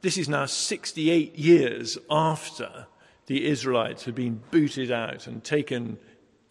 This 0.00 0.16
is 0.16 0.28
now 0.28 0.46
68 0.46 1.36
years 1.36 1.98
after 2.10 2.86
the 3.26 3.46
Israelites 3.46 4.04
had 4.04 4.14
been 4.14 4.42
booted 4.50 4.90
out 4.90 5.26
and 5.26 5.42
taken 5.42 5.98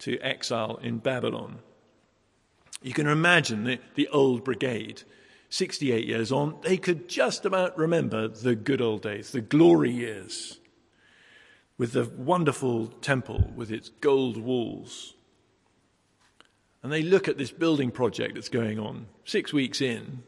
to 0.00 0.18
exile 0.18 0.78
in 0.82 0.98
Babylon. 0.98 1.60
You 2.82 2.92
can 2.92 3.06
imagine 3.06 3.64
the, 3.64 3.78
the 3.94 4.08
old 4.08 4.44
brigade, 4.44 5.02
68 5.54 6.04
years 6.04 6.32
on, 6.32 6.56
they 6.62 6.76
could 6.76 7.08
just 7.08 7.46
about 7.46 7.78
remember 7.78 8.26
the 8.26 8.56
good 8.56 8.80
old 8.80 9.02
days, 9.02 9.30
the 9.30 9.40
glory 9.40 9.92
years, 9.92 10.58
with 11.78 11.92
the 11.92 12.10
wonderful 12.16 12.88
temple 12.88 13.52
with 13.54 13.70
its 13.70 13.90
gold 14.00 14.36
walls. 14.36 15.14
And 16.82 16.90
they 16.90 17.02
look 17.02 17.28
at 17.28 17.38
this 17.38 17.52
building 17.52 17.92
project 17.92 18.34
that's 18.34 18.48
going 18.48 18.80
on 18.80 19.06
six 19.24 19.52
weeks 19.52 19.80
in, 19.80 20.24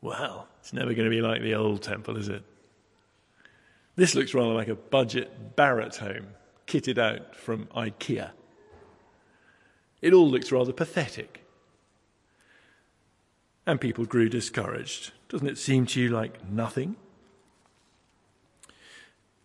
well, 0.00 0.48
it's 0.60 0.72
never 0.72 0.94
going 0.94 1.04
to 1.04 1.14
be 1.14 1.20
like 1.20 1.42
the 1.42 1.54
old 1.54 1.82
temple, 1.82 2.16
is 2.16 2.30
it? 2.30 2.42
This 3.96 4.14
looks 4.14 4.32
rather 4.32 4.54
like 4.54 4.68
a 4.68 4.76
budget 4.76 5.54
Barratt 5.56 5.98
home, 5.98 6.28
kitted 6.66 6.96
out 6.96 7.36
from 7.36 7.66
IKEA. 7.76 8.30
It 10.00 10.14
all 10.14 10.30
looks 10.30 10.50
rather 10.50 10.72
pathetic. 10.72 11.39
And 13.70 13.80
people 13.80 14.04
grew 14.04 14.28
discouraged. 14.28 15.12
Doesn't 15.28 15.46
it 15.46 15.56
seem 15.56 15.86
to 15.86 16.00
you 16.00 16.08
like 16.08 16.44
nothing? 16.44 16.96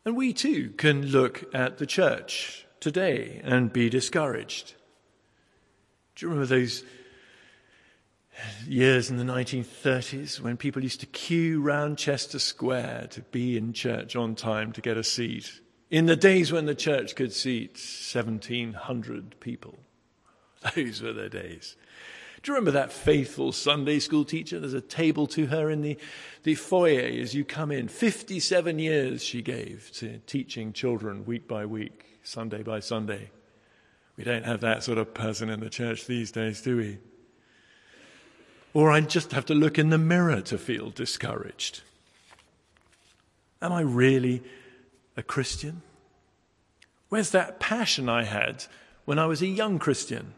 And 0.03 0.17
we 0.17 0.34
too 0.34 0.72
can 0.77 1.05
look 1.05 1.44
at 1.53 1.77
the 1.77 1.86
church 1.86 2.65
today 2.79 3.39
and 3.44 3.72
be 3.72 3.88
discouraged. 3.88 4.74
Do 6.15 6.25
you 6.25 6.32
remember 6.32 6.48
those 6.48 6.84
years 8.67 9.12
in 9.12 9.17
the 9.17 9.24
1930s 9.24 10.41
when 10.41 10.58
people 10.58 10.82
used 10.82 11.01
to 11.01 11.05
queue 11.05 11.62
round 11.62 12.00
Chester 12.00 12.39
Square 12.39 13.10
to 13.12 13.22
be 13.22 13.55
in 13.55 13.74
church 13.74 14.15
on 14.15 14.34
time 14.34 14.72
to 14.72 14.82
get 14.82 14.98
a 14.98 15.03
seat. 15.03 15.62
In 15.91 16.08
the 16.08 16.15
days 16.15 16.51
when 16.51 16.65
the 16.65 16.74
church 16.74 17.15
could 17.15 17.32
seat 17.32 17.74
1,700 17.74 19.39
people. 19.39 19.77
Those 20.75 21.03
were 21.03 21.13
the 21.13 21.29
days. 21.29 21.75
Do 22.46 22.52
you 22.52 22.58
remember 22.58 22.78
that 22.80 22.94
faithful 22.94 23.52
Sunday 23.52 23.98
school 23.98 24.24
teacher? 24.24 24.60
There's 24.60 24.75
a 24.75 24.80
table 24.80 25.25
to 25.30 25.48
her 25.48 25.72
in 25.72 25.82
the, 25.82 25.98
the 26.44 26.54
foyer 26.54 27.02
as 27.20 27.34
you 27.34 27.44
come 27.44 27.72
in. 27.72 27.88
57 27.88 28.78
years 28.78 29.24
she 29.24 29.42
gave 29.42 29.90
to 29.96 30.20
teaching 30.28 30.72
children 30.72 31.25
week 31.25 31.48
by 31.48 31.66
week, 31.66 32.20
Sunday 32.22 32.62
by 32.62 32.82
Sunday. 32.82 33.32
We 34.16 34.25
don't 34.25 34.46
have 34.46 34.62
that 34.62 34.84
sort 34.84 35.00
of 35.00 35.12
person 35.12 35.50
in 35.50 35.60
the 35.60 35.72
church 35.72 36.06
these 36.06 36.32
days, 36.32 36.62
do 36.62 36.78
we? 36.78 37.00
Or 38.75 38.92
I 38.92 39.02
just 39.02 39.32
have 39.32 39.46
to 39.46 39.56
look 39.56 39.80
in 39.80 39.90
the 39.90 39.98
mirror 39.98 40.42
to 40.42 40.60
feel 40.60 40.92
discouraged. 40.92 41.82
Am 43.60 43.72
I 43.72 43.82
really 43.82 44.44
a 45.18 45.24
Christian? 45.24 45.82
Where's 47.10 47.32
that 47.32 47.60
passion 47.60 48.08
I 48.08 48.22
had 48.25 48.66
when 49.06 49.18
I 49.18 49.25
was 49.25 49.42
a 49.42 49.48
young 49.48 49.80
Christian? 49.80 50.35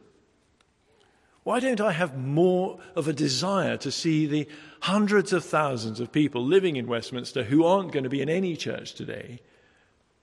Why 1.47 1.61
don't 1.61 1.79
I 1.79 1.93
have 1.93 2.17
more 2.17 2.77
of 2.93 3.07
a 3.07 3.13
desire 3.13 3.77
to 3.77 3.89
see 3.89 4.25
the 4.25 4.49
hundreds 4.81 5.31
of 5.31 5.45
thousands 5.45 6.01
of 6.01 6.11
people 6.11 6.43
living 6.43 6.75
in 6.75 6.87
Westminster 6.87 7.43
who 7.45 7.63
aren't 7.63 7.93
going 7.93 8.03
to 8.03 8.09
be 8.09 8.21
in 8.21 8.27
any 8.27 8.57
church 8.57 8.95
today 8.95 9.39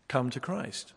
come 0.07 0.29
to 0.29 0.39
Christ? 0.39 0.93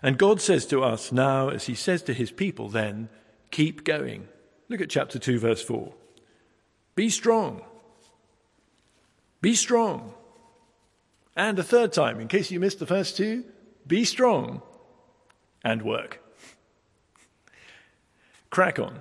And 0.00 0.16
God 0.16 0.40
says 0.40 0.64
to 0.68 0.82
us 0.82 1.12
now, 1.12 1.50
as 1.50 1.66
He 1.66 1.74
says 1.74 2.00
to 2.04 2.14
His 2.14 2.30
people 2.30 2.70
then, 2.70 3.10
keep 3.50 3.84
going. 3.84 4.26
Look 4.70 4.80
at 4.80 4.88
chapter 4.88 5.18
2, 5.18 5.38
verse 5.38 5.60
4. 5.62 5.92
Be 6.94 7.10
strong. 7.10 7.60
Be 9.42 9.54
strong. 9.54 10.14
And 11.36 11.58
a 11.58 11.62
third 11.62 11.92
time, 11.92 12.20
in 12.20 12.28
case 12.28 12.50
you 12.50 12.58
missed 12.58 12.78
the 12.78 12.86
first 12.86 13.18
two, 13.18 13.44
be 13.86 14.06
strong 14.06 14.62
and 15.62 15.82
work. 15.82 16.22
Crack 18.50 18.78
on. 18.78 19.00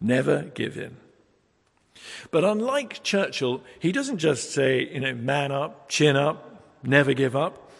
Never 0.00 0.42
give 0.42 0.76
in. 0.76 0.96
But 2.30 2.44
unlike 2.44 3.02
Churchill, 3.02 3.62
he 3.78 3.90
doesn't 3.90 4.18
just 4.18 4.52
say, 4.52 4.88
you 4.92 5.00
know, 5.00 5.14
man 5.14 5.50
up, 5.50 5.88
chin 5.88 6.16
up, 6.16 6.78
never 6.82 7.12
give 7.12 7.34
up. 7.34 7.70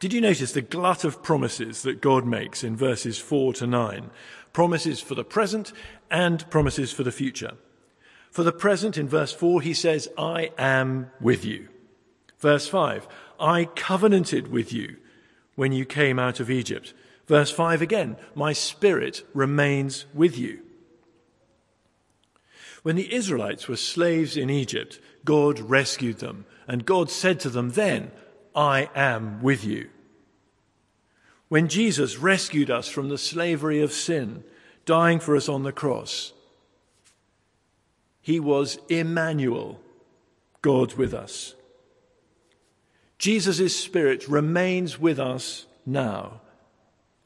Did 0.00 0.12
you 0.12 0.20
notice 0.20 0.52
the 0.52 0.60
glut 0.60 1.04
of 1.04 1.22
promises 1.22 1.82
that 1.82 2.02
God 2.02 2.26
makes 2.26 2.62
in 2.62 2.76
verses 2.76 3.18
4 3.18 3.54
to 3.54 3.66
9? 3.66 4.10
promises 4.56 5.02
for 5.02 5.14
the 5.14 5.22
present 5.22 5.70
and 6.10 6.48
promises 6.48 6.90
for 6.90 7.02
the 7.02 7.12
future. 7.12 7.52
For 8.30 8.42
the 8.42 8.52
present, 8.52 8.96
in 8.96 9.06
verse 9.06 9.30
4, 9.30 9.60
he 9.60 9.74
says, 9.74 10.08
I 10.16 10.50
am 10.56 11.10
with 11.20 11.44
you. 11.44 11.68
Verse 12.38 12.66
5, 12.66 13.06
I 13.38 13.66
covenanted 13.66 14.48
with 14.48 14.72
you 14.72 14.96
when 15.56 15.72
you 15.72 15.84
came 15.84 16.18
out 16.18 16.40
of 16.40 16.50
Egypt. 16.50 16.94
Verse 17.26 17.50
5 17.50 17.82
again, 17.82 18.16
my 18.34 18.52
spirit 18.52 19.24
remains 19.34 20.06
with 20.14 20.38
you. 20.38 20.60
When 22.82 22.96
the 22.96 23.12
Israelites 23.12 23.66
were 23.66 23.76
slaves 23.76 24.36
in 24.36 24.48
Egypt, 24.48 25.00
God 25.24 25.58
rescued 25.58 26.18
them, 26.18 26.46
and 26.68 26.86
God 26.86 27.10
said 27.10 27.40
to 27.40 27.50
them 27.50 27.70
then, 27.70 28.12
I 28.54 28.88
am 28.94 29.42
with 29.42 29.64
you. 29.64 29.90
When 31.48 31.68
Jesus 31.68 32.18
rescued 32.18 32.70
us 32.70 32.88
from 32.88 33.08
the 33.08 33.18
slavery 33.18 33.80
of 33.80 33.92
sin, 33.92 34.44
dying 34.84 35.18
for 35.18 35.36
us 35.36 35.48
on 35.48 35.64
the 35.64 35.72
cross, 35.72 36.32
he 38.20 38.40
was 38.40 38.78
Emmanuel, 38.88 39.80
God 40.62 40.94
with 40.94 41.14
us. 41.14 41.54
Jesus' 43.18 43.76
Spirit 43.76 44.28
remains 44.28 44.98
with 44.98 45.18
us 45.18 45.66
now, 45.84 46.40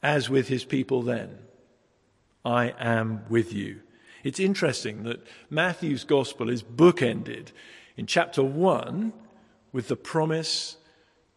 as 0.01 0.29
with 0.29 0.47
his 0.47 0.63
people 0.63 1.01
then. 1.01 1.37
I 2.43 2.73
am 2.79 3.23
with 3.29 3.53
you. 3.53 3.81
It's 4.23 4.39
interesting 4.39 5.03
that 5.03 5.25
Matthew's 5.49 6.03
gospel 6.03 6.49
is 6.49 6.63
bookended 6.63 7.49
in 7.97 8.05
chapter 8.05 8.43
1 8.43 9.13
with 9.71 9.87
the 9.87 9.95
promise 9.95 10.77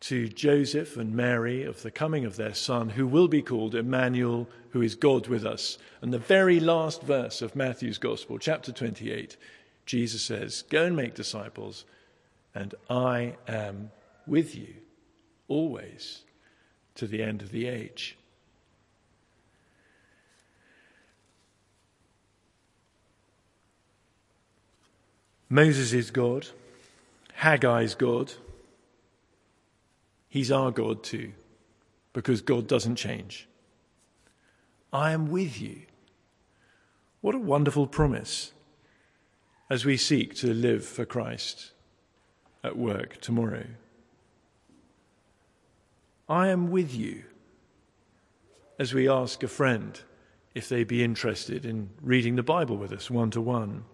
to 0.00 0.28
Joseph 0.28 0.96
and 0.96 1.14
Mary 1.14 1.62
of 1.62 1.82
the 1.82 1.90
coming 1.90 2.24
of 2.24 2.36
their 2.36 2.54
son, 2.54 2.90
who 2.90 3.06
will 3.06 3.28
be 3.28 3.42
called 3.42 3.74
Emmanuel, 3.74 4.48
who 4.70 4.82
is 4.82 4.94
God 4.94 5.28
with 5.28 5.46
us. 5.46 5.78
And 6.02 6.12
the 6.12 6.18
very 6.18 6.60
last 6.60 7.02
verse 7.02 7.40
of 7.40 7.56
Matthew's 7.56 7.98
Gospel, 7.98 8.38
chapter 8.38 8.70
28, 8.70 9.36
Jesus 9.86 10.22
says, 10.22 10.62
Go 10.68 10.84
and 10.84 10.96
make 10.96 11.14
disciples 11.14 11.84
and 12.54 12.74
I 12.88 13.36
am 13.48 13.90
with 14.26 14.54
you 14.54 14.74
always 15.48 16.22
to 16.94 17.06
the 17.06 17.22
end 17.22 17.42
of 17.42 17.50
the 17.50 17.66
age. 17.66 18.16
Moses 25.48 25.92
is 25.92 26.10
God, 26.10 26.48
Haggai 27.34 27.82
is 27.82 27.94
God. 27.94 28.32
He's 30.28 30.50
our 30.50 30.70
God 30.70 31.02
too, 31.02 31.32
because 32.12 32.40
God 32.40 32.66
doesn't 32.66 32.96
change. 32.96 33.48
I 34.92 35.12
am 35.12 35.30
with 35.30 35.60
you. 35.60 35.82
What 37.20 37.34
a 37.34 37.38
wonderful 37.38 37.86
promise 37.86 38.52
as 39.70 39.84
we 39.84 39.96
seek 39.96 40.34
to 40.36 40.52
live 40.52 40.84
for 40.84 41.04
Christ 41.04 41.72
at 42.62 42.76
work 42.76 43.20
tomorrow. 43.20 43.66
I 46.28 46.48
am 46.48 46.70
with 46.70 46.94
you 46.94 47.24
as 48.78 48.94
we 48.94 49.08
ask 49.08 49.42
a 49.42 49.48
friend 49.48 50.00
if 50.54 50.68
they 50.68 50.84
be 50.84 51.02
interested 51.02 51.64
in 51.64 51.90
reading 52.00 52.36
the 52.36 52.42
Bible 52.42 52.76
with 52.76 52.92
us 52.92 53.10
one 53.10 53.30
to 53.32 53.40
one. 53.40 53.84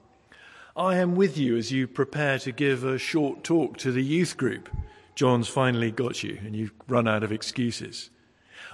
I 0.81 0.97
am 0.97 1.15
with 1.15 1.37
you 1.37 1.59
as 1.59 1.71
you 1.71 1.87
prepare 1.87 2.39
to 2.39 2.53
give 2.53 2.85
a 2.85 2.97
short 2.97 3.45
talk 3.45 3.77
to 3.79 3.93
the 3.93 4.03
youth 4.03 4.39
group. 4.39 4.71
John's 5.15 5.47
finally 5.47 5.91
got 5.91 6.23
you 6.23 6.39
and 6.43 6.57
you've 6.57 6.73
run 6.89 7.07
out 7.07 7.23
of 7.23 7.31
excuses. 7.31 8.09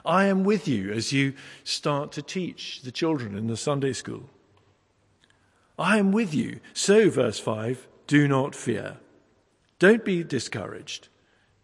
I 0.04 0.26
am 0.26 0.44
with 0.44 0.68
you 0.68 0.92
as 0.92 1.12
you 1.12 1.34
start 1.64 2.12
to 2.12 2.22
teach 2.22 2.82
the 2.82 2.92
children 2.92 3.36
in 3.36 3.48
the 3.48 3.56
Sunday 3.56 3.92
school. 3.92 4.30
I 5.76 5.98
am 5.98 6.12
with 6.12 6.32
you. 6.32 6.60
So, 6.72 7.10
verse 7.10 7.40
5, 7.40 7.88
do 8.06 8.28
not 8.28 8.54
fear. 8.54 8.98
Don't 9.80 10.04
be 10.04 10.22
discouraged. 10.22 11.08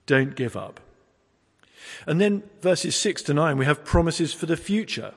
Don't 0.06 0.34
give 0.34 0.56
up. 0.56 0.80
And 2.04 2.20
then 2.20 2.42
verses 2.60 2.96
6 2.96 3.22
to 3.22 3.34
9, 3.34 3.58
we 3.58 3.64
have 3.64 3.84
promises 3.84 4.34
for 4.34 4.46
the 4.46 4.56
future. 4.56 5.14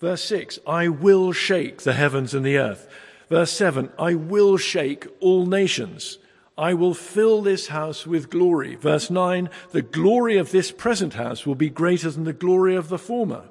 Verse 0.00 0.24
6, 0.24 0.58
I 0.66 0.88
will 0.88 1.30
shake 1.30 1.82
the 1.82 1.92
heavens 1.92 2.34
and 2.34 2.44
the 2.44 2.58
earth. 2.58 2.88
Verse 3.32 3.52
7, 3.52 3.90
I 3.98 4.14
will 4.14 4.58
shake 4.58 5.06
all 5.18 5.46
nations. 5.46 6.18
I 6.58 6.74
will 6.74 6.92
fill 6.92 7.40
this 7.40 7.68
house 7.68 8.06
with 8.06 8.28
glory. 8.28 8.74
Verse 8.74 9.08
9, 9.08 9.48
the 9.70 9.80
glory 9.80 10.36
of 10.36 10.50
this 10.50 10.70
present 10.70 11.14
house 11.14 11.46
will 11.46 11.54
be 11.54 11.70
greater 11.70 12.10
than 12.10 12.24
the 12.24 12.34
glory 12.34 12.76
of 12.76 12.90
the 12.90 12.98
former. 12.98 13.44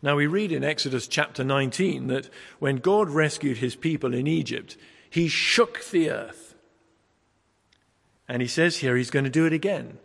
Now 0.00 0.14
we 0.14 0.28
read 0.28 0.52
in 0.52 0.62
Exodus 0.62 1.08
chapter 1.08 1.42
19 1.42 2.06
that 2.06 2.30
when 2.60 2.76
God 2.76 3.10
rescued 3.10 3.58
his 3.58 3.74
people 3.74 4.14
in 4.14 4.28
Egypt, 4.28 4.76
he 5.10 5.26
shook 5.26 5.84
the 5.86 6.08
earth. 6.08 6.54
And 8.28 8.42
he 8.42 8.46
says 8.46 8.76
here 8.76 8.96
he's 8.96 9.10
going 9.10 9.24
to 9.24 9.28
do 9.28 9.44
it 9.44 9.52
again 9.52 9.98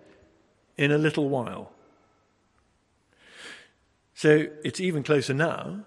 in 0.77 0.91
a 0.91 0.97
little 0.97 1.29
while. 1.29 1.73
So 4.15 4.47
it's 4.63 4.79
even 4.79 5.03
closer 5.03 5.35
now 5.35 5.81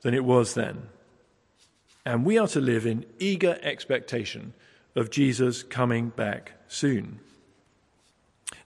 than 0.00 0.12
it 0.12 0.24
was 0.24 0.54
then. 0.54 0.88
And 2.06 2.24
we 2.24 2.38
are 2.38 2.48
to 2.48 2.60
live 2.60 2.86
in 2.86 3.04
eager 3.18 3.58
expectation 3.62 4.54
of 4.94 5.10
Jesus 5.10 5.62
coming 5.64 6.10
back 6.10 6.52
soon. 6.68 7.18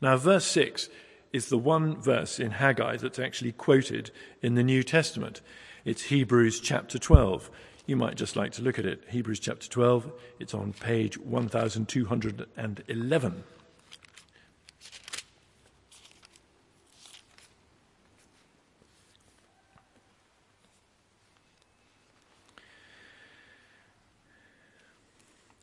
Now, 0.03 0.19
verse 0.19 0.45
6 0.45 0.91
is 1.33 1.49
the 1.49 1.57
one 1.57 1.97
verse 1.97 2.39
in 2.39 2.51
Haggai 2.51 2.99
that's 2.99 3.19
actually 3.19 3.53
quoted 3.53 4.11
in 4.43 4.57
the 4.57 4.63
New 4.63 4.83
Testament. 4.83 5.41
It's 5.87 6.03
Hebrews 6.03 6.61
chapter 6.61 6.99
12. 6.99 7.51
You 7.87 7.97
might 7.97 8.17
just 8.17 8.37
like 8.37 8.53
to 8.53 8.63
look 8.63 8.79
at 8.79 8.85
it. 8.85 9.05
Hebrews 9.09 9.41
chapter 9.41 9.71
12, 9.71 10.13
it's 10.39 10.53
on 10.53 10.75
page 10.75 11.17
1211. 11.17 13.45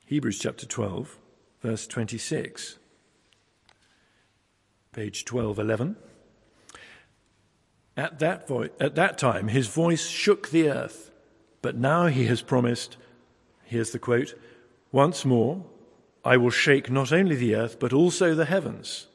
Hebrews 0.08 0.40
chapter 0.40 0.66
12, 0.66 1.18
verse 1.62 1.86
26. 1.86 2.78
Page 4.94 5.26
1211. 5.30 5.98
At 7.98 8.18
that, 8.20 8.48
vo- 8.48 8.70
at 8.80 8.96
that 8.96 9.18
time, 9.18 9.50
his 9.50 9.68
voice 9.68 10.08
shook 10.08 10.48
the 10.48 10.70
earth, 10.70 11.12
but 11.62 11.76
now 11.76 12.06
he 12.06 12.28
has 12.28 12.42
promised, 12.42 12.96
here's 13.66 13.92
the 13.92 14.00
quote, 14.00 14.34
once 14.94 15.26
more, 15.26 15.66
I 16.24 16.38
will 16.38 16.52
shake 16.52 16.90
not 16.90 17.12
only 17.12 17.36
the 17.36 17.56
earth, 17.56 17.78
but 17.78 17.92
also 17.92 18.34
the 18.34 18.46
heavens. 18.46 19.08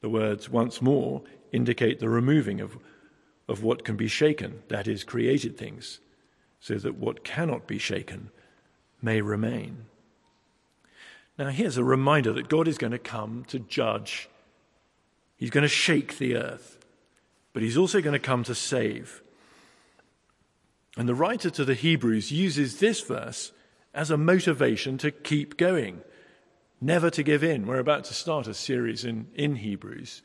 The 0.00 0.08
words 0.08 0.50
once 0.50 0.82
more 0.82 1.22
indicate 1.52 2.00
the 2.00 2.08
removing 2.08 2.60
of, 2.60 2.78
of 3.46 3.62
what 3.62 3.84
can 3.84 3.96
be 3.96 4.08
shaken, 4.08 4.64
that 4.70 4.88
is, 4.88 5.04
created 5.04 5.56
things, 5.56 6.00
so 6.58 6.78
that 6.78 6.96
what 6.96 7.22
cannot 7.22 7.68
be 7.68 7.78
shaken 7.78 8.32
may 9.02 9.20
remain. 9.20 9.86
Now, 11.38 11.48
here's 11.48 11.76
a 11.76 11.84
reminder 11.84 12.32
that 12.32 12.48
God 12.48 12.68
is 12.68 12.78
going 12.78 12.92
to 12.92 12.98
come 12.98 13.44
to 13.48 13.58
judge. 13.58 14.28
He's 15.36 15.50
going 15.50 15.62
to 15.62 15.68
shake 15.68 16.18
the 16.18 16.36
earth, 16.36 16.78
but 17.52 17.62
he's 17.62 17.76
also 17.76 18.00
going 18.00 18.12
to 18.12 18.18
come 18.18 18.44
to 18.44 18.54
save. 18.54 19.22
And 20.96 21.08
the 21.08 21.14
writer 21.14 21.50
to 21.50 21.64
the 21.64 21.74
Hebrews 21.74 22.30
uses 22.30 22.78
this 22.78 23.00
verse 23.00 23.52
as 23.94 24.10
a 24.10 24.16
motivation 24.16 24.98
to 24.98 25.10
keep 25.10 25.56
going, 25.56 26.02
never 26.80 27.10
to 27.10 27.22
give 27.22 27.42
in. 27.42 27.66
We're 27.66 27.78
about 27.78 28.04
to 28.04 28.14
start 28.14 28.46
a 28.46 28.54
series 28.54 29.04
in, 29.04 29.28
in 29.34 29.56
Hebrews. 29.56 30.22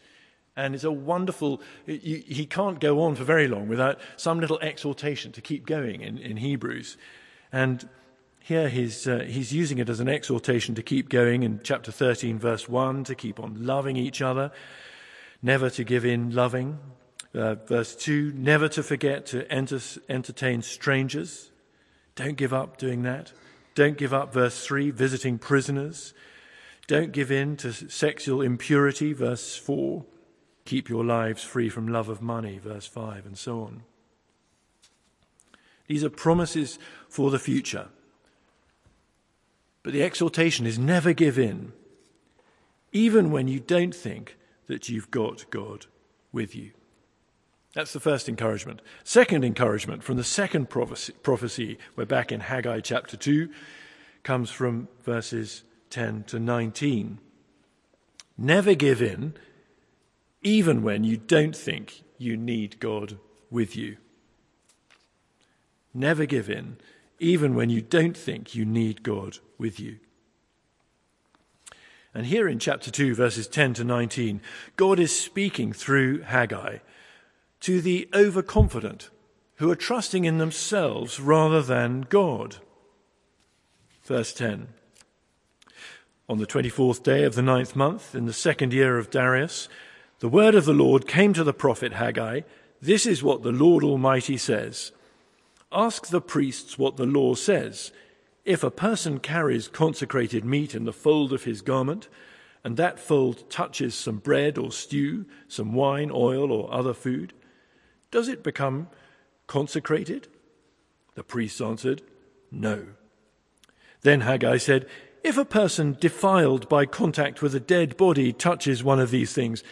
And 0.55 0.73
it's 0.73 0.83
a 0.83 0.91
wonderful, 0.91 1.61
he 1.85 2.47
can't 2.49 2.79
go 2.79 3.01
on 3.01 3.15
for 3.15 3.23
very 3.23 3.47
long 3.47 3.67
without 3.67 3.99
some 4.17 4.39
little 4.39 4.59
exhortation 4.59 5.31
to 5.33 5.41
keep 5.41 5.65
going 5.65 6.01
in, 6.01 6.17
in 6.17 6.37
Hebrews. 6.37 6.97
And 7.51 7.87
here 8.47 8.69
he's, 8.69 9.05
uh, 9.05 9.25
he's 9.27 9.51
using 9.51 9.77
it 9.77 9.89
as 9.89 9.99
an 9.99 10.07
exhortation 10.07 10.73
to 10.75 10.81
keep 10.81 11.09
going 11.09 11.43
in 11.43 11.59
chapter 11.63 11.91
13, 11.91 12.39
verse 12.39 12.69
1, 12.69 13.03
to 13.03 13.13
keep 13.13 13.41
on 13.41 13.65
loving 13.65 13.97
each 13.97 14.21
other, 14.21 14.51
never 15.41 15.69
to 15.69 15.83
give 15.83 16.05
in 16.05 16.31
loving. 16.31 16.79
Uh, 17.33 17.55
verse 17.55 17.93
2, 17.93 18.31
never 18.37 18.69
to 18.69 18.81
forget 18.81 19.25
to 19.25 19.51
enter, 19.51 19.81
entertain 20.07 20.61
strangers. 20.61 21.51
Don't 22.15 22.37
give 22.37 22.53
up 22.53 22.77
doing 22.77 23.03
that. 23.03 23.33
Don't 23.75 23.97
give 23.97 24.13
up, 24.13 24.33
verse 24.33 24.65
3, 24.65 24.91
visiting 24.91 25.37
prisoners. 25.37 26.13
Don't 26.87 27.11
give 27.11 27.29
in 27.29 27.57
to 27.57 27.73
sexual 27.73 28.41
impurity, 28.41 29.11
verse 29.11 29.57
4. 29.57 30.05
Keep 30.63 30.87
your 30.87 31.03
lives 31.03 31.43
free 31.43 31.67
from 31.67 31.89
love 31.89 32.07
of 32.07 32.21
money, 32.21 32.59
verse 32.59 32.87
5, 32.87 33.25
and 33.25 33.37
so 33.37 33.63
on. 33.63 33.83
These 35.87 36.05
are 36.05 36.09
promises 36.09 36.79
for 37.09 37.29
the 37.29 37.39
future. 37.39 37.89
But 39.87 39.93
the 39.93 40.03
exhortation 40.03 40.65
is 40.65 40.77
never 40.77 41.13
give 41.13 41.39
in, 41.39 41.71
even 42.91 43.31
when 43.31 43.47
you 43.47 43.61
don't 43.61 43.95
think 43.95 44.35
that 44.65 44.89
you've 44.89 45.09
got 45.11 45.49
God 45.49 45.85
with 46.33 46.53
you. 46.53 46.71
That's 47.73 47.93
the 47.93 48.01
first 48.01 48.27
encouragement. 48.27 48.81
Second 49.05 49.45
encouragement 49.45 50.03
from 50.03 50.17
the 50.17 50.25
second 50.25 50.69
prophecy, 50.69 51.77
we're 51.95 52.03
back 52.03 52.33
in 52.33 52.41
Haggai 52.41 52.81
chapter 52.81 53.15
2, 53.15 53.49
comes 54.23 54.49
from 54.49 54.89
verses 55.05 55.63
10 55.89 56.25
to 56.25 56.37
19. 56.37 57.19
Never 58.37 58.75
give 58.75 59.01
in, 59.01 59.35
even 60.41 60.83
when 60.83 61.05
you 61.05 61.15
don't 61.15 61.55
think 61.55 62.03
you 62.17 62.35
need 62.35 62.81
God 62.81 63.19
with 63.49 63.77
you. 63.77 63.95
Never 65.93 66.25
give 66.25 66.49
in, 66.49 66.75
even 67.19 67.55
when 67.55 67.69
you 67.69 67.81
don't 67.81 68.15
think 68.15 68.55
you 68.55 68.65
need 68.65 69.03
God 69.03 69.39
with 69.57 69.79
you. 69.79 69.99
And 72.13 72.25
here 72.25 72.47
in 72.47 72.59
chapter 72.59 72.89
2, 72.89 73.15
verses 73.15 73.47
10 73.47 73.75
to 73.75 73.83
19, 73.83 74.41
God 74.75 74.99
is 74.99 75.17
speaking 75.17 75.71
through 75.73 76.21
Haggai 76.21 76.79
to 77.59 77.81
the 77.81 78.09
overconfident 78.13 79.09
who 79.55 79.69
are 79.69 79.75
trusting 79.75 80.25
in 80.25 80.37
themselves 80.37 81.19
rather 81.19 81.61
than 81.61 82.01
God. 82.01 82.57
Verse 84.03 84.33
10 84.33 84.69
On 86.29 86.37
the 86.37 86.47
24th 86.47 87.03
day 87.03 87.23
of 87.23 87.35
the 87.35 87.41
ninth 87.41 87.75
month, 87.75 88.15
in 88.15 88.25
the 88.25 88.33
second 88.33 88.73
year 88.73 88.97
of 88.97 89.09
Darius, 89.09 89.67
the 90.19 90.29
word 90.29 90.55
of 90.55 90.65
the 90.65 90.73
Lord 90.73 91.07
came 91.07 91.33
to 91.33 91.43
the 91.43 91.53
prophet 91.53 91.93
Haggai 91.93 92.41
This 92.81 93.05
is 93.05 93.21
what 93.21 93.43
the 93.43 93.51
Lord 93.51 93.83
Almighty 93.83 94.37
says 94.37 94.91
Ask 95.71 96.07
the 96.07 96.21
priests 96.21 96.77
what 96.77 96.97
the 96.97 97.05
law 97.05 97.35
says. 97.35 97.91
If 98.45 98.63
a 98.63 98.71
person 98.71 99.19
carries 99.19 99.67
consecrated 99.67 100.45
meat 100.45 100.73
in 100.73 100.85
the 100.85 100.93
fold 100.93 101.33
of 101.33 101.43
his 101.43 101.61
garment, 101.61 102.07
and 102.63 102.77
that 102.77 102.99
fold 102.99 103.49
touches 103.49 103.93
some 103.93 104.17
bread 104.17 104.57
or 104.57 104.71
stew, 104.71 105.25
some 105.47 105.73
wine, 105.73 106.09
oil, 106.13 106.51
or 106.51 106.73
other 106.73 106.93
food, 106.93 107.33
does 108.11 108.27
it 108.27 108.43
become 108.43 108.87
consecrated? 109.47 110.27
The 111.15 111.23
priests 111.23 111.59
answered, 111.59 112.01
No. 112.51 112.87
Then 114.01 114.21
Haggai 114.21 114.57
said, 114.57 114.87
If 115.23 115.37
a 115.37 115.45
person 115.45 115.97
defiled 115.99 116.69
by 116.69 116.85
contact 116.85 117.41
with 117.41 117.53
a 117.53 117.59
dead 117.59 117.97
body 117.97 118.31
touches 118.31 118.83
one 118.83 118.99
of 118.99 119.11
these 119.11 119.33
things, 119.33 119.63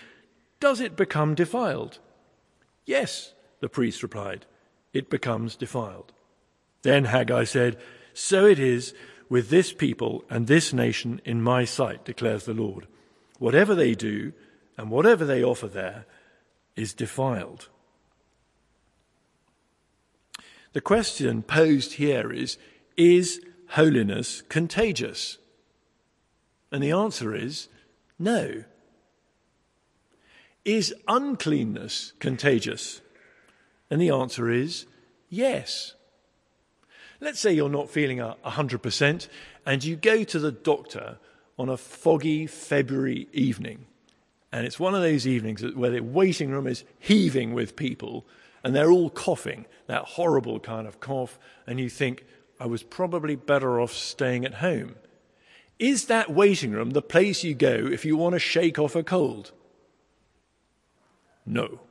does 0.59 0.81
it 0.81 0.97
become 0.97 1.35
defiled? 1.35 1.99
Yes, 2.85 3.33
the 3.61 3.69
priest 3.69 4.03
replied, 4.03 4.45
it 4.95 5.09
becomes 5.09 5.55
defiled. 5.57 6.13
Then 6.81 7.05
Haggai 7.05 7.43
said, 7.43 7.77
So 8.13 8.45
it 8.45 8.57
is 8.57 8.93
with 9.27 9.49
this 9.49 9.73
people 9.73 10.23
and 10.29 10.47
this 10.47 10.71
nation 10.71 11.19
in 11.25 11.41
my 11.41 11.65
sight, 11.65 12.05
declares 12.05 12.45
the 12.45 12.53
Lord. 12.53 12.87
Whatever 13.37 13.75
they 13.75 13.93
do 13.93 14.31
and 14.77 14.89
whatever 14.89 15.25
they 15.25 15.43
offer 15.43 15.67
there 15.67 16.05
is 16.77 16.93
defiled. 16.93 17.67
The 20.71 20.81
question 20.81 21.43
posed 21.43 21.93
here 21.93 22.31
is 22.31 22.57
Is 22.95 23.41
holiness 23.71 24.43
contagious? 24.43 25.37
And 26.71 26.81
the 26.81 26.91
answer 26.91 27.35
is 27.35 27.67
no. 28.17 28.63
Is 30.63 30.95
uncleanness 31.07 32.13
contagious? 32.19 33.01
And 33.89 34.01
the 34.01 34.09
answer 34.09 34.49
is 34.49 34.85
yes. 35.29 35.93
Let's 37.21 37.39
say 37.39 37.53
you're 37.53 37.69
not 37.69 37.89
feeling 37.89 38.19
a 38.19 38.35
100% 38.45 39.27
and 39.65 39.83
you 39.83 39.95
go 39.95 40.23
to 40.23 40.39
the 40.39 40.51
doctor 40.51 41.17
on 41.57 41.69
a 41.69 41.77
foggy 41.77 42.47
February 42.47 43.27
evening. 43.31 43.85
And 44.51 44.65
it's 44.65 44.79
one 44.79 44.95
of 44.95 45.01
those 45.01 45.27
evenings 45.27 45.63
where 45.75 45.91
the 45.91 46.01
waiting 46.01 46.49
room 46.51 46.67
is 46.67 46.83
heaving 46.99 47.53
with 47.53 47.75
people 47.75 48.25
and 48.63 48.75
they're 48.75 48.91
all 48.91 49.09
coughing, 49.09 49.65
that 49.87 50.03
horrible 50.03 50.59
kind 50.59 50.87
of 50.87 50.99
cough. 50.99 51.37
And 51.67 51.79
you 51.79 51.89
think, 51.89 52.25
I 52.59 52.65
was 52.65 52.83
probably 52.83 53.35
better 53.35 53.79
off 53.79 53.93
staying 53.93 54.45
at 54.45 54.55
home. 54.55 54.95
Is 55.77 56.05
that 56.05 56.31
waiting 56.31 56.71
room 56.71 56.91
the 56.91 57.01
place 57.01 57.43
you 57.43 57.53
go 57.53 57.73
if 57.91 58.05
you 58.05 58.15
want 58.15 58.33
to 58.33 58.39
shake 58.39 58.79
off 58.79 58.95
a 58.95 59.03
cold? 59.03 59.51
No. 61.45 61.81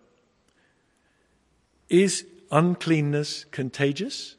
Is 1.88 2.26
uncleanness 2.50 3.44
contagious? 3.44 4.36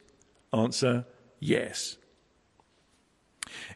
Answer 0.52 1.06
yes. 1.40 1.96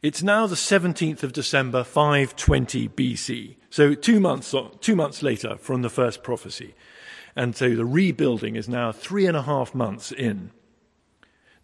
It's 0.02 0.22
now 0.22 0.46
the 0.46 0.56
17th 0.56 1.22
of 1.22 1.32
December, 1.32 1.84
520 1.84 2.88
BC. 2.88 3.56
So 3.68 3.94
two 3.94 4.20
months, 4.20 4.54
two 4.80 4.96
months 4.96 5.22
later 5.22 5.56
from 5.56 5.82
the 5.82 5.90
first 5.90 6.22
prophecy. 6.22 6.74
And 7.36 7.54
so 7.54 7.74
the 7.74 7.84
rebuilding 7.84 8.56
is 8.56 8.68
now 8.68 8.92
three 8.92 9.26
and 9.26 9.36
a 9.36 9.42
half 9.42 9.74
months 9.74 10.10
in. 10.10 10.50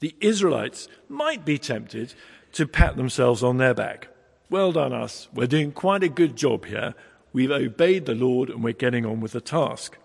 The 0.00 0.14
Israelites 0.20 0.88
might 1.08 1.44
be 1.44 1.58
tempted 1.58 2.14
to 2.52 2.66
pat 2.66 2.96
themselves 2.96 3.42
on 3.42 3.56
their 3.56 3.74
back. 3.74 4.08
Well 4.48 4.72
done, 4.72 4.92
us. 4.92 5.28
We're 5.34 5.46
doing 5.46 5.72
quite 5.72 6.04
a 6.04 6.08
good 6.08 6.36
job 6.36 6.66
here. 6.66 6.94
We've 7.32 7.50
obeyed 7.50 8.06
the 8.06 8.14
Lord 8.14 8.48
and 8.48 8.62
we're 8.62 8.72
getting 8.72 9.04
on 9.04 9.20
with 9.20 9.32
the 9.32 9.40
task. 9.40 9.98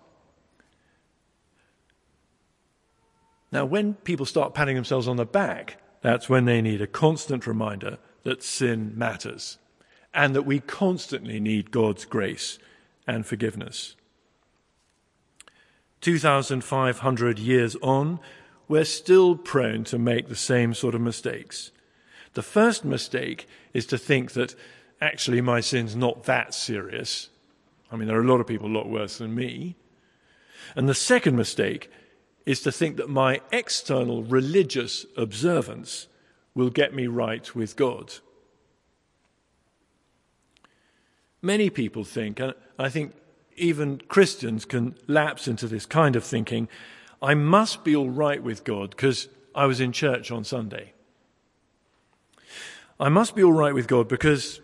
Now, 3.52 3.66
when 3.66 3.94
people 3.94 4.24
start 4.24 4.54
patting 4.54 4.74
themselves 4.74 5.06
on 5.06 5.16
the 5.16 5.26
back, 5.26 5.76
that's 6.00 6.28
when 6.28 6.46
they 6.46 6.62
need 6.62 6.80
a 6.80 6.86
constant 6.86 7.46
reminder 7.46 7.98
that 8.24 8.42
sin 8.42 8.92
matters 8.96 9.58
and 10.14 10.34
that 10.34 10.46
we 10.46 10.58
constantly 10.58 11.38
need 11.38 11.70
God's 11.70 12.06
grace 12.06 12.58
and 13.06 13.26
forgiveness. 13.26 13.94
2,500 16.00 17.38
years 17.38 17.76
on, 17.82 18.18
we're 18.68 18.84
still 18.84 19.36
prone 19.36 19.84
to 19.84 19.98
make 19.98 20.28
the 20.28 20.36
same 20.36 20.74
sort 20.74 20.94
of 20.94 21.00
mistakes. 21.00 21.70
The 22.32 22.42
first 22.42 22.84
mistake 22.84 23.46
is 23.74 23.86
to 23.86 23.98
think 23.98 24.32
that 24.32 24.54
actually 25.00 25.40
my 25.40 25.60
sin's 25.60 25.94
not 25.94 26.24
that 26.24 26.54
serious. 26.54 27.28
I 27.90 27.96
mean, 27.96 28.08
there 28.08 28.18
are 28.18 28.22
a 28.22 28.26
lot 28.26 28.40
of 28.40 28.46
people 28.46 28.68
a 28.68 28.76
lot 28.76 28.88
worse 28.88 29.18
than 29.18 29.34
me. 29.34 29.76
And 30.74 30.88
the 30.88 30.94
second 30.94 31.36
mistake 31.36 31.90
is 32.46 32.60
to 32.62 32.72
think 32.72 32.96
that 32.96 33.08
my 33.08 33.40
external 33.52 34.22
religious 34.22 35.06
observance 35.16 36.08
will 36.54 36.70
get 36.70 36.94
me 36.94 37.06
right 37.06 37.54
with 37.54 37.76
God. 37.76 38.14
Many 41.40 41.70
people 41.70 42.04
think, 42.04 42.38
and 42.40 42.54
I 42.78 42.88
think 42.88 43.14
even 43.56 43.98
Christians 44.08 44.64
can 44.64 44.96
lapse 45.06 45.48
into 45.48 45.66
this 45.66 45.86
kind 45.86 46.16
of 46.16 46.24
thinking, 46.24 46.68
I 47.20 47.34
must 47.34 47.84
be 47.84 47.94
all 47.94 48.10
right 48.10 48.42
with 48.42 48.64
God 48.64 48.90
because 48.90 49.28
I 49.54 49.66
was 49.66 49.80
in 49.80 49.92
church 49.92 50.30
on 50.30 50.44
Sunday. 50.44 50.92
I 52.98 53.08
must 53.08 53.34
be 53.34 53.42
all 53.42 53.52
right 53.52 53.74
with 53.74 53.88
God 53.88 54.08
because 54.08 54.60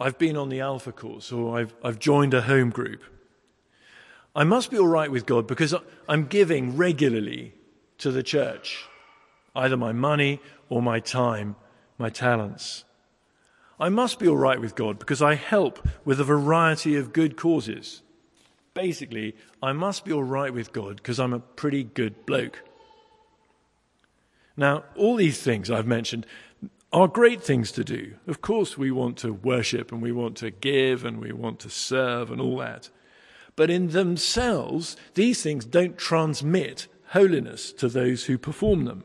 I've 0.00 0.18
been 0.18 0.36
on 0.36 0.48
the 0.48 0.60
Alpha 0.60 0.92
course 0.92 1.30
or 1.30 1.58
I've, 1.58 1.74
I've 1.84 1.98
joined 1.98 2.34
a 2.34 2.42
home 2.42 2.70
group. 2.70 3.02
I 4.34 4.44
must 4.44 4.70
be 4.70 4.78
all 4.78 4.88
right 4.88 5.10
with 5.10 5.26
God 5.26 5.46
because 5.46 5.74
I'm 6.08 6.26
giving 6.26 6.76
regularly 6.76 7.54
to 7.98 8.10
the 8.10 8.22
church, 8.22 8.86
either 9.54 9.76
my 9.76 9.92
money 9.92 10.40
or 10.68 10.80
my 10.80 11.00
time, 11.00 11.56
my 11.98 12.08
talents. 12.08 12.84
I 13.78 13.90
must 13.90 14.18
be 14.18 14.28
all 14.28 14.36
right 14.36 14.60
with 14.60 14.74
God 14.74 14.98
because 14.98 15.20
I 15.20 15.34
help 15.34 15.86
with 16.04 16.18
a 16.18 16.24
variety 16.24 16.96
of 16.96 17.12
good 17.12 17.36
causes. 17.36 18.02
Basically, 18.74 19.36
I 19.62 19.72
must 19.72 20.04
be 20.04 20.12
all 20.12 20.24
right 20.24 20.52
with 20.52 20.72
God 20.72 20.96
because 20.96 21.20
I'm 21.20 21.34
a 21.34 21.40
pretty 21.40 21.84
good 21.84 22.24
bloke. 22.24 22.62
Now, 24.56 24.84
all 24.96 25.16
these 25.16 25.42
things 25.42 25.70
I've 25.70 25.86
mentioned 25.86 26.26
are 26.92 27.08
great 27.08 27.42
things 27.42 27.72
to 27.72 27.84
do. 27.84 28.14
Of 28.26 28.40
course, 28.40 28.78
we 28.78 28.90
want 28.90 29.18
to 29.18 29.32
worship 29.32 29.92
and 29.92 30.00
we 30.00 30.12
want 30.12 30.36
to 30.38 30.50
give 30.50 31.04
and 31.04 31.20
we 31.20 31.32
want 31.32 31.58
to 31.60 31.70
serve 31.70 32.30
and 32.30 32.40
all 32.40 32.58
that. 32.58 32.88
But 33.56 33.70
in 33.70 33.88
themselves, 33.88 34.96
these 35.14 35.42
things 35.42 35.64
don't 35.64 35.98
transmit 35.98 36.88
holiness 37.08 37.72
to 37.74 37.88
those 37.88 38.24
who 38.24 38.38
perform 38.38 38.84
them. 38.84 39.04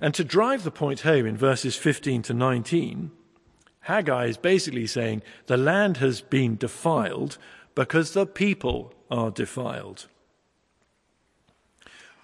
And 0.00 0.14
to 0.14 0.24
drive 0.24 0.64
the 0.64 0.70
point 0.70 1.00
home 1.00 1.26
in 1.26 1.36
verses 1.36 1.76
15 1.76 2.22
to 2.22 2.34
19, 2.34 3.10
Haggai 3.80 4.26
is 4.26 4.36
basically 4.36 4.86
saying 4.86 5.22
the 5.46 5.56
land 5.56 5.98
has 5.98 6.20
been 6.20 6.56
defiled 6.56 7.36
because 7.74 8.12
the 8.12 8.26
people 8.26 8.94
are 9.10 9.30
defiled. 9.30 10.08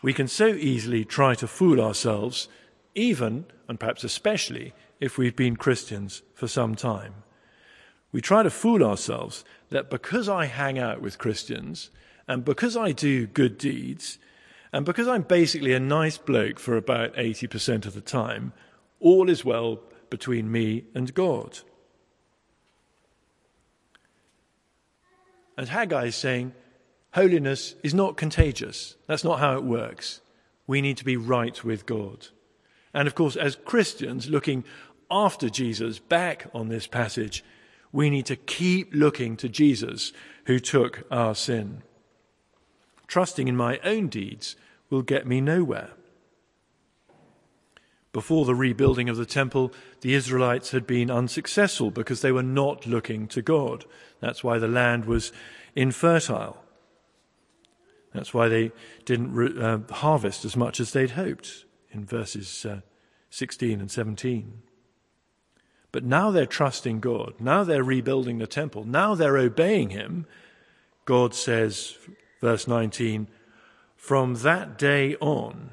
We 0.00 0.12
can 0.12 0.28
so 0.28 0.48
easily 0.48 1.04
try 1.04 1.34
to 1.34 1.48
fool 1.48 1.80
ourselves, 1.80 2.48
even 2.94 3.46
and 3.66 3.80
perhaps 3.80 4.04
especially 4.04 4.72
if 5.00 5.18
we've 5.18 5.36
been 5.36 5.56
Christians 5.56 6.22
for 6.34 6.46
some 6.46 6.74
time. 6.74 7.14
We 8.12 8.20
try 8.20 8.42
to 8.42 8.50
fool 8.50 8.82
ourselves 8.82 9.44
that 9.70 9.90
because 9.90 10.28
I 10.28 10.46
hang 10.46 10.78
out 10.78 11.00
with 11.00 11.18
Christians 11.18 11.90
and 12.26 12.44
because 12.44 12.76
I 12.76 12.92
do 12.92 13.26
good 13.26 13.58
deeds 13.58 14.18
and 14.72 14.84
because 14.84 15.08
I'm 15.08 15.22
basically 15.22 15.72
a 15.72 15.80
nice 15.80 16.18
bloke 16.18 16.58
for 16.58 16.76
about 16.76 17.14
80% 17.14 17.86
of 17.86 17.94
the 17.94 18.00
time, 18.00 18.52
all 19.00 19.30
is 19.30 19.44
well 19.44 19.80
between 20.10 20.50
me 20.50 20.84
and 20.94 21.14
God. 21.14 21.60
And 25.56 25.68
Haggai 25.68 26.06
is 26.06 26.16
saying, 26.16 26.52
holiness 27.14 27.74
is 27.82 27.94
not 27.94 28.16
contagious. 28.16 28.96
That's 29.06 29.24
not 29.24 29.40
how 29.40 29.56
it 29.56 29.64
works. 29.64 30.20
We 30.66 30.80
need 30.80 30.98
to 30.98 31.04
be 31.04 31.16
right 31.16 31.62
with 31.64 31.86
God. 31.86 32.28
And 32.94 33.08
of 33.08 33.14
course, 33.14 33.36
as 33.36 33.56
Christians 33.56 34.28
looking 34.28 34.64
after 35.10 35.48
Jesus 35.48 35.98
back 35.98 36.46
on 36.54 36.68
this 36.68 36.86
passage, 36.86 37.42
we 37.92 38.10
need 38.10 38.26
to 38.26 38.36
keep 38.36 38.90
looking 38.92 39.36
to 39.36 39.48
Jesus 39.48 40.12
who 40.46 40.58
took 40.58 41.04
our 41.10 41.34
sin. 41.34 41.82
Trusting 43.06 43.48
in 43.48 43.56
my 43.56 43.78
own 43.84 44.08
deeds 44.08 44.56
will 44.90 45.02
get 45.02 45.26
me 45.26 45.40
nowhere. 45.40 45.90
Before 48.12 48.44
the 48.44 48.54
rebuilding 48.54 49.08
of 49.08 49.16
the 49.16 49.26
temple, 49.26 49.72
the 50.00 50.14
Israelites 50.14 50.70
had 50.70 50.86
been 50.86 51.10
unsuccessful 51.10 51.90
because 51.90 52.20
they 52.20 52.32
were 52.32 52.42
not 52.42 52.86
looking 52.86 53.28
to 53.28 53.42
God. 53.42 53.84
That's 54.20 54.42
why 54.42 54.58
the 54.58 54.68
land 54.68 55.04
was 55.04 55.30
infertile. 55.74 56.62
That's 58.12 58.32
why 58.32 58.48
they 58.48 58.72
didn't 59.04 59.62
uh, 59.62 59.92
harvest 59.92 60.44
as 60.44 60.56
much 60.56 60.80
as 60.80 60.92
they'd 60.92 61.10
hoped 61.10 61.64
in 61.90 62.06
verses 62.06 62.64
uh, 62.64 62.80
16 63.30 63.80
and 63.80 63.90
17. 63.90 64.62
But 65.92 66.04
now 66.04 66.30
they're 66.30 66.46
trusting 66.46 67.00
God. 67.00 67.34
Now 67.38 67.64
they're 67.64 67.82
rebuilding 67.82 68.38
the 68.38 68.46
temple. 68.46 68.84
Now 68.84 69.14
they're 69.14 69.38
obeying 69.38 69.90
Him. 69.90 70.26
God 71.04 71.34
says, 71.34 71.96
verse 72.40 72.68
19, 72.68 73.28
From 73.96 74.34
that 74.36 74.76
day 74.76 75.16
on, 75.16 75.70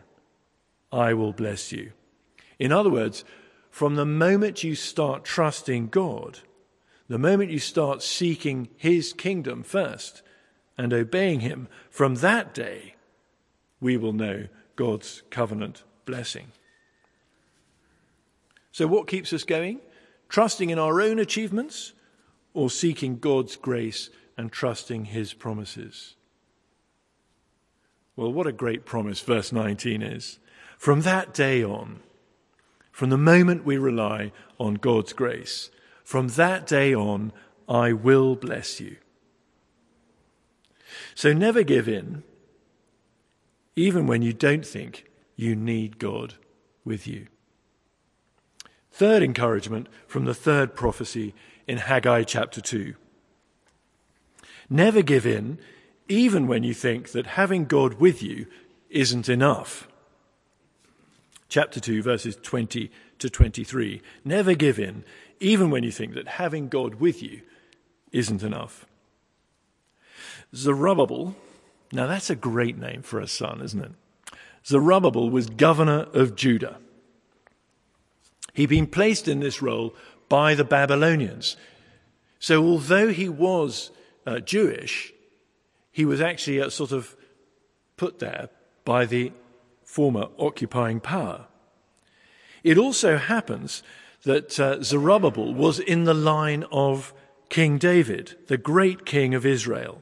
I 0.91 1.13
will 1.13 1.34
bless 1.34 1.71
you. 1.71 1.91
In 2.58 2.71
other 2.71 2.89
words, 2.89 3.25
from 3.69 3.95
the 3.95 4.06
moment 4.06 4.63
you 4.63 4.75
start 4.75 5.25
trusting 5.25 5.89
God, 5.89 6.39
the 7.10 7.19
moment 7.19 7.51
you 7.51 7.60
start 7.60 8.01
seeking 8.01 8.69
His 8.78 9.12
kingdom 9.12 9.63
first 9.63 10.21
and 10.78 10.93
obeying 10.93 11.41
Him, 11.41 11.67
from 11.89 12.15
that 12.15 12.54
day, 12.54 12.95
we 13.82 13.97
will 13.97 14.13
know 14.13 14.47
God's 14.78 15.23
covenant 15.30 15.84
blessing. 16.06 16.47
So, 18.71 18.88
what 18.88 19.08
keeps 19.08 19.34
us 19.34 19.43
going? 19.43 19.80
Trusting 20.29 20.69
in 20.69 20.79
our 20.79 21.01
own 21.01 21.19
achievements 21.19 21.93
or 22.53 22.69
seeking 22.69 23.19
God's 23.19 23.55
grace 23.55 24.09
and 24.38 24.51
trusting 24.51 25.05
his 25.05 25.33
promises? 25.33 26.15
Well, 28.15 28.31
what 28.31 28.47
a 28.47 28.51
great 28.51 28.85
promise 28.85 29.19
verse 29.19 29.51
19 29.51 30.01
is. 30.01 30.39
From 30.77 31.01
that 31.01 31.33
day 31.33 31.63
on, 31.63 32.01
from 32.91 33.09
the 33.09 33.17
moment 33.17 33.65
we 33.65 33.77
rely 33.77 34.31
on 34.57 34.75
God's 34.75 35.13
grace, 35.13 35.69
from 36.03 36.29
that 36.29 36.65
day 36.65 36.93
on, 36.93 37.33
I 37.67 37.91
will 37.91 38.35
bless 38.35 38.79
you. 38.79 38.97
So 41.13 41.33
never 41.33 41.63
give 41.63 41.89
in, 41.89 42.23
even 43.75 44.07
when 44.07 44.21
you 44.21 44.31
don't 44.31 44.65
think 44.65 45.05
you 45.35 45.55
need 45.55 45.99
God 45.99 46.35
with 46.85 47.07
you. 47.07 47.27
Third 48.95 49.23
encouragement 49.23 49.88
from 50.08 50.23
the 50.23 50.34
third 50.34 50.73
prophecy 50.73 51.34
in 51.67 51.79
Haggai 51.79 52.23
chapter 52.23 52.62
2. 52.62 52.95
Never 54.69 55.01
give 55.01 55.25
in, 55.25 55.60
even 56.08 56.47
when 56.47 56.63
you 56.63 56.73
think 56.73 57.12
that 57.12 57.25
having 57.25 57.65
God 57.65 57.95
with 57.95 58.23
you 58.23 58.45
isn't 58.89 59.27
enough. 59.27 59.89
Chapter 61.49 61.81
2, 61.81 62.03
verses 62.03 62.38
20 62.41 62.89
to 63.19 63.29
23. 63.29 64.01
Never 64.23 64.55
give 64.55 64.79
in, 64.79 65.03
even 65.41 65.69
when 65.69 65.84
you 65.84 65.91
think 65.91 66.13
that 66.13 66.29
having 66.29 66.69
God 66.69 66.95
with 66.95 67.21
you 67.21 67.41
isn't 68.13 68.43
enough. 68.43 68.86
Zerubbabel, 70.55 71.36
now 71.91 72.08
that's 72.08 72.29
a 72.29 72.36
great 72.36 72.77
name 72.77 73.01
for 73.01 73.19
a 73.19 73.27
son, 73.27 73.62
isn't 73.62 73.84
it? 73.84 73.91
Zerubbabel 74.65 75.29
was 75.29 75.47
governor 75.47 76.08
of 76.13 76.38
Judah. 76.38 76.77
He'd 78.55 78.69
been 78.69 78.87
placed 78.87 79.27
in 79.27 79.41
this 79.41 79.61
role 79.61 79.93
by 80.29 80.55
the 80.55 80.63
Babylonians. 80.63 81.57
So 82.39 82.63
although 82.63 83.09
he 83.09 83.29
was 83.29 83.91
uh, 84.25 84.39
Jewish, 84.39 85.13
he 85.91 86.05
was 86.05 86.21
actually 86.21 86.61
uh, 86.61 86.69
sort 86.69 86.91
of 86.91 87.15
put 87.97 88.19
there 88.19 88.49
by 88.85 89.05
the 89.05 89.33
former 89.83 90.29
occupying 90.39 91.01
power. 91.01 91.47
It 92.63 92.77
also 92.77 93.17
happens 93.17 93.83
that 94.23 94.59
uh, 94.59 94.81
Zerubbabel 94.81 95.53
was 95.53 95.79
in 95.79 96.05
the 96.05 96.13
line 96.13 96.63
of 96.71 97.13
King 97.49 97.77
David, 97.77 98.35
the 98.47 98.57
great 98.57 99.05
king 99.05 99.35
of 99.35 99.45
Israel. 99.45 100.01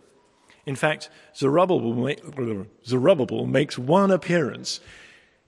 In 0.65 0.75
fact, 0.75 1.09
Zerubbabel, 1.35 2.15
Zerubbabel 2.85 3.45
makes 3.45 3.77
one 3.77 4.11
appearance 4.11 4.79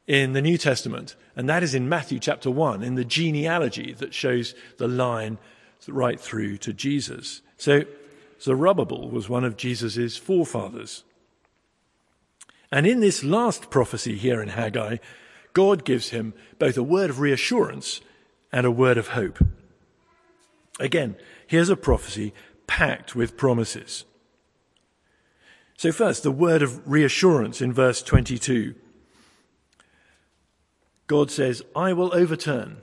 in 0.08 0.34
the 0.34 0.42
New 0.42 0.58
Testament, 0.58 1.16
and 1.36 1.50
that 1.50 1.64
is 1.64 1.74
in 1.74 1.90
Matthew 1.90 2.20
chapter 2.20 2.52
1, 2.52 2.84
in 2.84 2.96
the 2.96 3.06
genealogy 3.06 3.94
that 3.94 4.14
shows 4.14 4.54
the 4.78 4.88
line 4.88 5.38
right 5.88 6.20
through 6.20 6.58
to 6.58 6.74
Jesus. 6.74 7.42
So 7.58 7.84
Zerubbabel 8.42 9.10
was 9.10 9.30
one 9.30 9.44
of 9.44 9.58
Jesus' 9.58 10.18
forefathers. 10.18 11.04
And 12.72 12.86
in 12.86 13.00
this 13.00 13.24
last 13.24 13.70
prophecy 13.70 14.18
here 14.18 14.42
in 14.42 14.50
Haggai, 14.50 14.98
God 15.54 15.86
gives 15.86 16.10
him 16.10 16.34
both 16.60 16.78
a 16.78 16.84
word 16.84 17.10
of 17.10 17.20
reassurance 17.20 18.02
and 18.52 18.66
a 18.66 18.72
word 18.72 18.98
of 18.98 19.10
hope. 19.10 19.44
Again, 20.80 21.16
here's 21.48 21.70
a 21.70 21.78
prophecy 21.78 22.34
packed 22.68 23.16
with 23.16 23.38
promises. 23.38 24.04
So, 25.78 25.92
first, 25.92 26.24
the 26.24 26.32
word 26.32 26.62
of 26.62 26.90
reassurance 26.90 27.62
in 27.62 27.72
verse 27.74 28.02
22. 28.02 28.76
God 31.08 31.30
says, 31.30 31.62
I 31.76 31.94
will 31.94 32.14
overturn, 32.14 32.78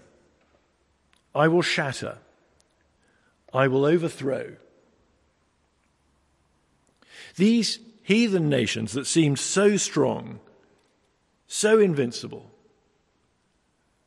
I 1.34 1.48
will 1.48 1.62
shatter, 1.62 2.18
I 3.52 3.68
will 3.68 3.84
overthrow. 3.84 4.56
These 7.36 7.78
heathen 8.02 8.48
nations 8.48 8.92
that 8.92 9.06
seemed 9.06 9.38
so 9.38 9.76
strong, 9.76 10.40
so 11.46 11.78
invincible, 11.78 12.50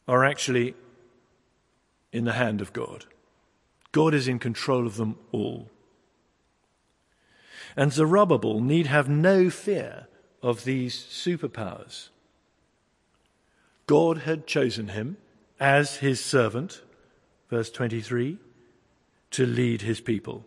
are 0.07 0.23
actually 0.23 0.75
in 2.11 2.25
the 2.25 2.33
hand 2.33 2.61
of 2.61 2.71
God. 2.71 3.05
God 3.91 4.13
is 4.13 4.27
in 4.27 4.39
control 4.39 4.85
of 4.85 4.97
them 4.97 5.17
all. 5.31 5.69
And 7.75 7.91
Zerubbabel 7.91 8.61
need 8.61 8.87
have 8.87 9.09
no 9.09 9.49
fear 9.49 10.07
of 10.41 10.63
these 10.63 10.95
superpowers. 10.95 12.09
God 13.87 14.19
had 14.19 14.47
chosen 14.47 14.89
him 14.89 15.17
as 15.59 15.97
his 15.97 16.23
servant, 16.23 16.81
verse 17.49 17.69
23, 17.69 18.37
to 19.31 19.45
lead 19.45 19.81
his 19.81 20.01
people. 20.01 20.45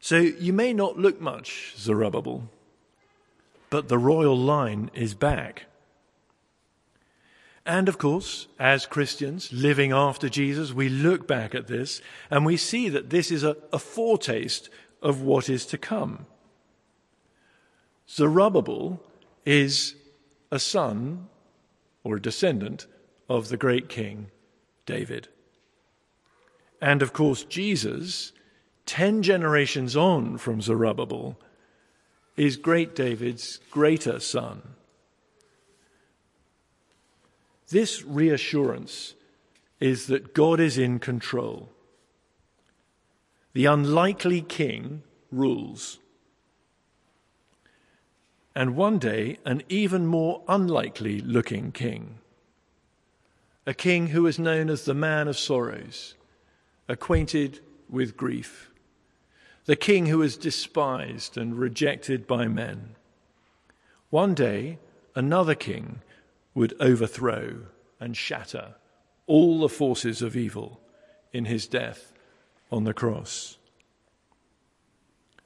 So 0.00 0.16
you 0.18 0.52
may 0.52 0.72
not 0.72 0.98
look 0.98 1.20
much, 1.20 1.74
Zerubbabel, 1.76 2.48
but 3.70 3.88
the 3.88 3.98
royal 3.98 4.36
line 4.36 4.90
is 4.94 5.14
back. 5.14 5.66
And 7.64 7.88
of 7.88 7.98
course, 7.98 8.48
as 8.58 8.86
Christians 8.86 9.52
living 9.52 9.92
after 9.92 10.28
Jesus, 10.28 10.72
we 10.72 10.88
look 10.88 11.28
back 11.28 11.54
at 11.54 11.68
this 11.68 12.02
and 12.28 12.44
we 12.44 12.56
see 12.56 12.88
that 12.88 13.10
this 13.10 13.30
is 13.30 13.44
a, 13.44 13.56
a 13.72 13.78
foretaste 13.78 14.68
of 15.00 15.22
what 15.22 15.48
is 15.48 15.64
to 15.66 15.78
come. 15.78 16.26
Zerubbabel 18.08 19.00
is 19.44 19.94
a 20.50 20.58
son 20.58 21.28
or 22.04 22.16
a 22.16 22.22
descendant 22.22 22.86
of 23.28 23.48
the 23.48 23.56
great 23.56 23.88
king 23.88 24.30
David. 24.86 25.28
And 26.80 27.02
of 27.02 27.12
course, 27.12 27.44
Jesus, 27.44 28.32
ten 28.86 29.22
generations 29.22 29.96
on 29.96 30.38
from 30.38 30.60
Zerubbabel, 30.60 31.38
is 32.36 32.56
great 32.56 32.94
David's 32.94 33.58
greater 33.70 34.18
son. 34.18 34.62
This 37.68 38.02
reassurance 38.02 39.14
is 39.80 40.06
that 40.08 40.34
God 40.34 40.60
is 40.60 40.76
in 40.76 40.98
control. 40.98 41.70
The 43.52 43.66
unlikely 43.66 44.42
king 44.42 45.02
rules. 45.30 45.98
And 48.54 48.76
one 48.76 48.98
day, 48.98 49.38
an 49.44 49.62
even 49.68 50.06
more 50.06 50.42
unlikely 50.46 51.20
looking 51.20 51.72
king. 51.72 52.18
A 53.66 53.72
king 53.72 54.08
who 54.08 54.26
is 54.26 54.38
known 54.38 54.68
as 54.68 54.84
the 54.84 54.94
man 54.94 55.28
of 55.28 55.38
sorrows, 55.38 56.14
acquainted 56.88 57.60
with 57.88 58.16
grief. 58.16 58.70
The 59.64 59.76
king 59.76 60.06
who 60.06 60.22
is 60.22 60.36
despised 60.36 61.38
and 61.38 61.58
rejected 61.58 62.26
by 62.26 62.48
men. 62.48 62.96
One 64.10 64.34
day, 64.34 64.78
another 65.14 65.54
king 65.54 66.02
would 66.54 66.74
overthrow 66.80 67.66
and 68.00 68.16
shatter 68.16 68.74
all 69.26 69.60
the 69.60 69.68
forces 69.68 70.20
of 70.20 70.36
evil 70.36 70.80
in 71.32 71.44
his 71.44 71.66
death 71.66 72.12
on 72.70 72.84
the 72.84 72.92
cross. 72.92 73.56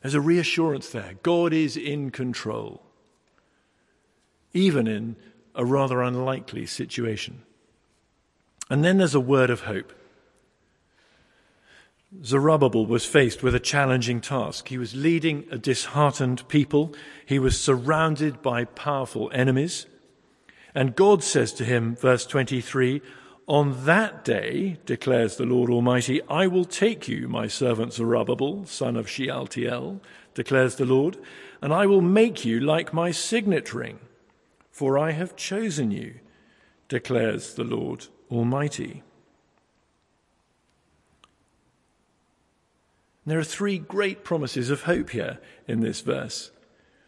There's 0.01 0.15
a 0.15 0.21
reassurance 0.21 0.89
there. 0.91 1.15
God 1.23 1.53
is 1.53 1.77
in 1.77 2.11
control, 2.11 2.86
even 4.53 4.87
in 4.87 5.17
a 5.55 5.65
rather 5.65 6.03
unlikely 6.03 6.67
situation. 6.67 7.43
And 8.69 8.85
then 8.85 8.99
there's 8.99 9.15
a 9.15 9.21
word 9.21 9.51
of 9.51 9.63
hope. 9.63 9.93
Zerubbabel 12.25 12.87
was 12.87 13.05
faced 13.05 13.43
with 13.43 13.55
a 13.55 13.61
challenging 13.61 14.21
task. 14.21 14.69
He 14.69 14.79
was 14.79 14.95
leading 14.95 15.47
a 15.51 15.59
disheartened 15.59 16.47
people. 16.49 16.95
He 17.25 17.39
was 17.39 17.61
surrounded 17.61 18.43
by 18.43 18.65
powerful 18.65 19.31
enemies. 19.35 19.87
And 20.75 20.97
God 20.97 21.23
says 21.23 21.53
to 21.55 21.65
him, 21.65 21.97
verse 21.97 22.27
23, 22.27 23.03
On 23.47 23.85
that 23.87 24.25
day, 24.25 24.79
declares 24.87 25.37
the 25.37 25.47
Lord 25.47 25.71
Almighty, 25.71 26.21
I 26.29 26.47
will 26.47 26.65
take 26.65 27.09
you, 27.09 27.29
my 27.29 27.49
servant 27.49 27.93
Zerubbabel, 27.93 28.67
son 28.67 28.97
of 28.97 29.09
Shealtiel, 29.09 30.01
declares 30.35 30.77
the 30.77 30.85
Lord, 30.85 31.17
and 31.63 31.73
I 31.73 31.87
will 31.87 32.03
make 32.03 32.45
you 32.45 32.61
like 32.61 32.93
my 32.93 33.11
signet 33.11 33.73
ring, 33.75 33.99
for 34.77 34.99
I 34.99 35.13
have 35.13 35.37
chosen 35.37 35.91
you, 35.91 36.17
declares 36.89 37.55
the 37.55 37.65
Lord 37.65 38.09
Almighty. 38.31 39.03
There 43.25 43.39
are 43.39 43.43
three 43.43 43.79
great 43.79 44.23
promises 44.23 44.69
of 44.69 44.83
hope 44.83 45.09
here 45.09 45.39
in 45.67 45.81
this 45.81 46.03
verse. 46.03 46.51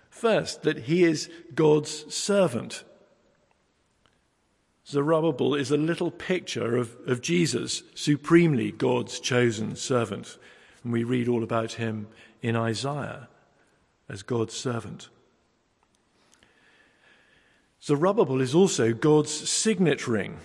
First, 0.08 0.62
that 0.62 0.84
he 0.84 1.04
is 1.04 1.28
God's 1.54 2.06
servant. 2.14 2.84
Zerubbabel 4.86 5.54
is 5.54 5.70
a 5.70 5.76
little 5.76 6.10
picture 6.10 6.74
of, 6.74 6.96
of 7.06 7.20
Jesus, 7.20 7.82
supremely 7.94 8.72
God's 8.72 9.20
chosen 9.20 9.76
servant. 9.76 10.38
And 10.82 10.90
we 10.90 11.04
read 11.04 11.28
all 11.28 11.42
about 11.42 11.72
him 11.72 12.08
in 12.40 12.56
Isaiah 12.56 13.28
as 14.08 14.22
God's 14.22 14.54
servant. 14.54 15.10
Zerubbabel 17.88 18.42
is 18.42 18.54
also 18.54 18.92
God's 18.92 19.32
signet 19.48 20.06
ring. 20.06 20.36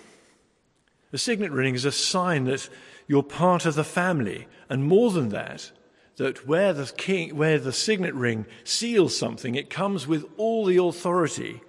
The 1.11 1.17
signet 1.17 1.51
ring 1.51 1.75
is 1.75 1.83
a 1.83 1.91
sign 1.91 2.45
that 2.45 2.69
you're 3.05 3.21
part 3.21 3.65
of 3.65 3.75
the 3.75 3.83
family, 3.83 4.47
and 4.69 4.85
more 4.85 5.11
than 5.11 5.27
that, 5.29 5.73
that 6.15 6.47
where 6.47 6.71
the 6.71 6.89
king, 6.95 7.35
where 7.35 7.59
the 7.59 7.73
signet 7.73 8.13
ring 8.13 8.45
seals 8.63 9.17
something, 9.17 9.55
it 9.55 9.69
comes 9.69 10.07
with 10.07 10.23
all 10.37 10.63
the 10.63 10.77
authority 10.77 11.61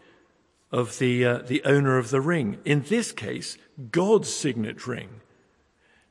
of 0.71 1.01
the, 1.01 1.25
uh, 1.25 1.39
the 1.39 1.65
owner 1.65 1.99
of 1.99 2.11
the 2.11 2.21
ring. 2.21 2.59
In 2.65 2.83
this 2.83 3.11
case, 3.11 3.59
God's 3.91 4.33
signet 4.33 4.87
ring. 4.87 5.23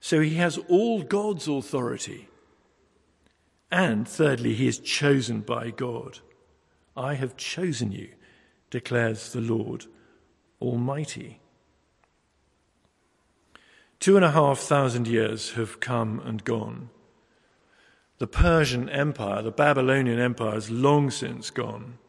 So 0.01 0.19
he 0.19 0.35
has 0.35 0.57
all 0.67 1.03
God's 1.03 1.47
authority. 1.47 2.27
And 3.71 4.05
thirdly, 4.05 4.55
he 4.55 4.67
is 4.67 4.79
chosen 4.79 5.39
by 5.39 5.69
God. 5.69 6.19
I 6.97 7.13
have 7.13 7.37
chosen 7.37 7.93
you, 7.93 8.09
declares 8.73 9.33
the 9.33 9.39
Lord 9.39 9.85
Almighty. 10.59 11.39
Two 13.99 14.15
and 14.15 14.25
a 14.25 14.31
half 14.31 14.57
thousand 14.57 15.07
years 15.07 15.51
have 15.51 15.79
come 15.79 16.19
and 16.25 16.43
gone. 16.43 16.89
The 18.17 18.25
Persian 18.25 18.89
Empire, 18.89 19.43
the 19.43 19.51
Babylonian 19.51 20.19
Empire, 20.19 20.53
has 20.53 20.71
long 20.71 21.11
since 21.11 21.51
gone. 21.51 21.99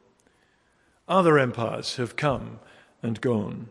Other 1.07 1.39
empires 1.39 1.97
have 1.97 2.17
come 2.17 2.61
and 3.03 3.21
gone. 3.21 3.69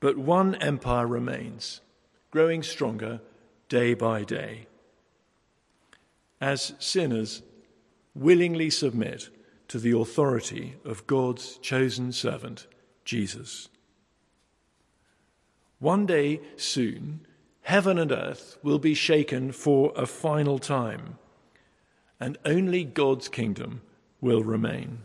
But 0.00 0.18
one 0.18 0.54
empire 0.56 1.06
remains, 1.06 1.80
growing 2.30 2.62
stronger 2.62 3.22
day 3.70 3.94
by 3.94 4.22
day. 4.22 4.66
As 6.42 6.74
sinners 6.78 7.40
willingly 8.14 8.68
submit 8.68 9.30
to 9.68 9.78
the 9.78 9.96
authority 9.96 10.76
of 10.84 11.06
God's 11.06 11.58
chosen 11.58 12.12
servant, 12.12 12.66
Jesus. 13.04 13.68
One 15.78 16.06
day 16.06 16.40
soon, 16.56 17.26
heaven 17.62 17.98
and 17.98 18.10
earth 18.10 18.58
will 18.62 18.78
be 18.78 18.94
shaken 18.94 19.52
for 19.52 19.92
a 19.94 20.06
final 20.06 20.58
time, 20.58 21.18
and 22.18 22.36
only 22.44 22.82
God's 22.82 23.28
kingdom 23.28 23.82
will 24.20 24.42
remain. 24.42 25.00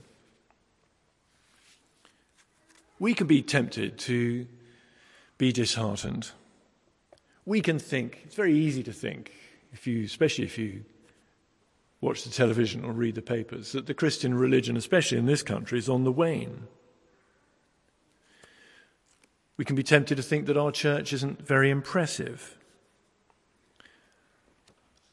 We 3.00 3.14
can 3.14 3.28
be 3.28 3.42
tempted 3.42 4.00
to 4.00 4.48
be 5.38 5.52
disheartened. 5.52 6.32
We 7.46 7.60
can 7.60 7.78
think, 7.78 8.22
it's 8.24 8.36
very 8.36 8.58
easy 8.58 8.82
to 8.84 8.94
think, 8.94 9.34
if 9.74 9.86
you, 9.86 10.06
especially 10.06 10.46
if 10.46 10.58
you 10.58 10.86
watch 12.04 12.24
the 12.24 12.30
television 12.30 12.84
or 12.84 12.92
read 12.92 13.16
the 13.16 13.22
papers, 13.22 13.72
that 13.72 13.88
the 13.88 13.94
Christian 13.94 14.36
religion, 14.36 14.76
especially 14.76 15.18
in 15.18 15.26
this 15.26 15.42
country, 15.42 15.80
is 15.80 15.90
on 15.90 16.04
the 16.04 16.12
wane. 16.12 16.68
We 19.56 19.66
can 19.66 19.76
be 19.76 19.84
tempted 19.84 20.18
to 20.18 20.24
think 20.24 20.46
that 20.48 20.58
our 20.58 20.72
church 20.72 21.14
isn't 21.14 21.48
very 21.48 21.70
impressive. 21.70 22.58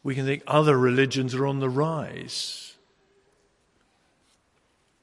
We 0.03 0.15
can 0.15 0.27
think 0.27 0.43
other 0.47 0.77
religions 0.77 1.35
are 1.35 1.47
on 1.47 1.61
the 1.61 1.69
rise. 1.69 2.75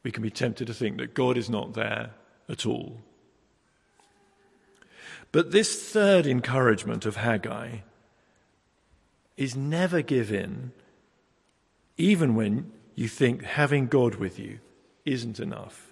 We 0.04 0.12
can 0.12 0.24
be 0.24 0.32
tempted 0.32 0.68
to 0.68 0.74
think 0.74 0.98
that 0.98 1.14
God 1.14 1.38
is 1.38 1.50
not 1.50 1.74
there 1.74 2.12
at 2.50 2.66
all. 2.66 2.98
But 5.32 5.52
this 5.52 5.90
third 5.90 6.26
encouragement 6.26 7.06
of 7.06 7.18
Haggai 7.18 7.78
is 9.38 9.56
never 9.56 10.02
give 10.02 10.32
in, 10.32 10.72
even 11.98 12.36
when 12.36 12.72
you 12.96 13.08
think 13.08 13.44
having 13.44 13.88
God 13.88 14.16
with 14.16 14.40
you 14.40 14.60
isn't 15.06 15.40
enough. 15.40 15.92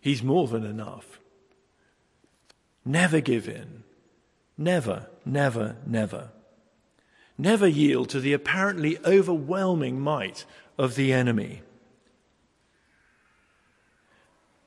He's 0.00 0.22
more 0.22 0.48
than 0.48 0.64
enough. 0.64 1.20
Never 2.84 3.20
give 3.20 3.48
in. 3.48 3.84
Never, 4.58 5.06
never, 5.24 5.76
never. 5.86 6.30
Never 7.38 7.66
yield 7.66 8.08
to 8.10 8.20
the 8.20 8.32
apparently 8.32 8.98
overwhelming 9.04 10.00
might 10.00 10.44
of 10.76 10.96
the 10.96 11.12
enemy. 11.12 11.62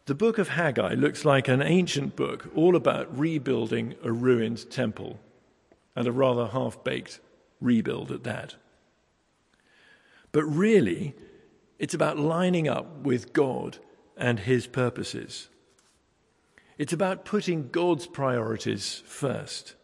The 0.06 0.16
book 0.16 0.38
of 0.38 0.50
Haggai 0.50 0.94
looks 0.94 1.26
like 1.26 1.48
an 1.48 1.62
ancient 1.62 2.16
book 2.16 2.50
all 2.56 2.76
about 2.76 3.18
rebuilding 3.18 3.96
a 4.04 4.12
ruined 4.12 4.70
temple, 4.70 5.20
and 5.96 6.08
a 6.08 6.12
rather 6.12 6.48
half 6.48 6.84
baked 6.84 7.20
rebuild 7.60 8.12
at 8.12 8.24
that. 8.24 8.56
But 10.36 10.44
really, 10.44 11.16
it's 11.80 11.94
about 11.94 12.20
lining 12.20 12.68
up 12.68 13.04
with 13.04 13.32
God 13.32 13.78
and 14.18 14.38
his 14.38 14.68
purposes. 14.68 15.48
It's 16.78 16.92
about 16.92 17.24
putting 17.24 17.70
God's 17.70 18.06
priorities 18.06 19.02
first. 19.06 19.76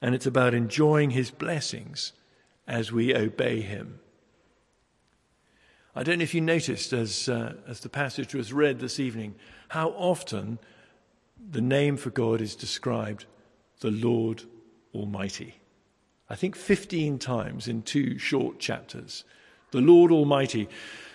And 0.00 0.14
it's 0.14 0.26
about 0.26 0.54
enjoying 0.54 1.10
his 1.10 1.32
blessings 1.32 2.12
as 2.68 2.92
we 2.92 3.16
obey 3.16 3.62
him. 3.62 3.98
I 5.96 6.04
don't 6.04 6.18
know 6.18 6.22
if 6.22 6.32
you 6.32 6.40
noticed 6.40 6.92
as, 6.92 7.28
uh, 7.28 7.54
as 7.66 7.80
the 7.80 7.88
passage 7.88 8.32
was 8.32 8.52
read 8.52 8.78
this 8.78 9.00
evening 9.00 9.34
how 9.70 9.88
often 9.88 10.60
the 11.50 11.60
name 11.60 11.96
for 11.96 12.10
God 12.10 12.40
is 12.40 12.54
described 12.54 13.26
the 13.80 13.90
Lord 13.90 14.44
Almighty. 14.94 15.61
I 16.28 16.34
think 16.34 16.56
15 16.56 17.18
times 17.18 17.68
in 17.68 17.82
two 17.82 18.18
short 18.18 18.58
chapters. 18.58 19.24
The 19.70 19.80
Lord 19.80 20.10
Almighty 20.10 20.68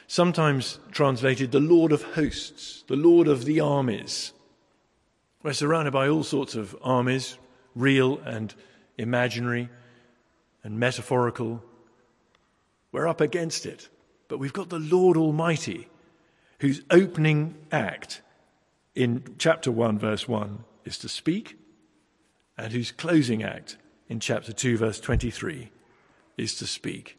sometimes 0.07 0.79
translated 0.91 1.51
the 1.51 1.59
Lord 1.59 1.91
of 1.91 2.01
hosts, 2.01 2.83
the 2.87 2.95
Lord 2.95 3.27
of 3.27 3.45
the 3.45 3.59
armies. 3.59 4.33
We're 5.43 5.53
surrounded 5.53 5.91
by 5.91 6.07
all 6.07 6.23
sorts 6.23 6.55
of 6.55 6.75
armies, 6.81 7.37
real 7.75 8.19
and 8.19 8.53
imaginary 8.97 9.69
and 10.63 10.79
metaphorical. 10.79 11.63
We're 12.91 13.07
up 13.07 13.21
against 13.21 13.65
it, 13.65 13.89
but 14.27 14.39
we've 14.39 14.53
got 14.53 14.69
the 14.69 14.79
Lord 14.79 15.17
Almighty, 15.17 15.87
whose 16.59 16.81
opening 16.89 17.55
act 17.71 18.21
in 18.95 19.35
chapter 19.37 19.71
1, 19.71 19.99
verse 19.99 20.27
1 20.27 20.63
is 20.85 20.97
to 20.99 21.09
speak, 21.09 21.57
and 22.57 22.73
whose 22.73 22.91
closing 22.91 23.43
act 23.43 23.77
in 24.09 24.19
chapter 24.19 24.53
2, 24.53 24.77
verse 24.77 24.99
23 24.99 25.69
is 26.37 26.55
to 26.55 26.67
speak. 26.67 27.17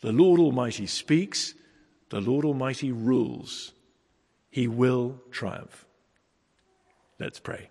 The 0.00 0.12
Lord 0.12 0.40
Almighty 0.40 0.86
speaks 0.86 1.54
the 2.10 2.20
Lord 2.20 2.44
Almighty 2.44 2.92
rules. 2.92 3.72
He 4.50 4.66
will 4.66 5.20
triumph. 5.30 5.84
Let's 7.18 7.40
pray. 7.40 7.70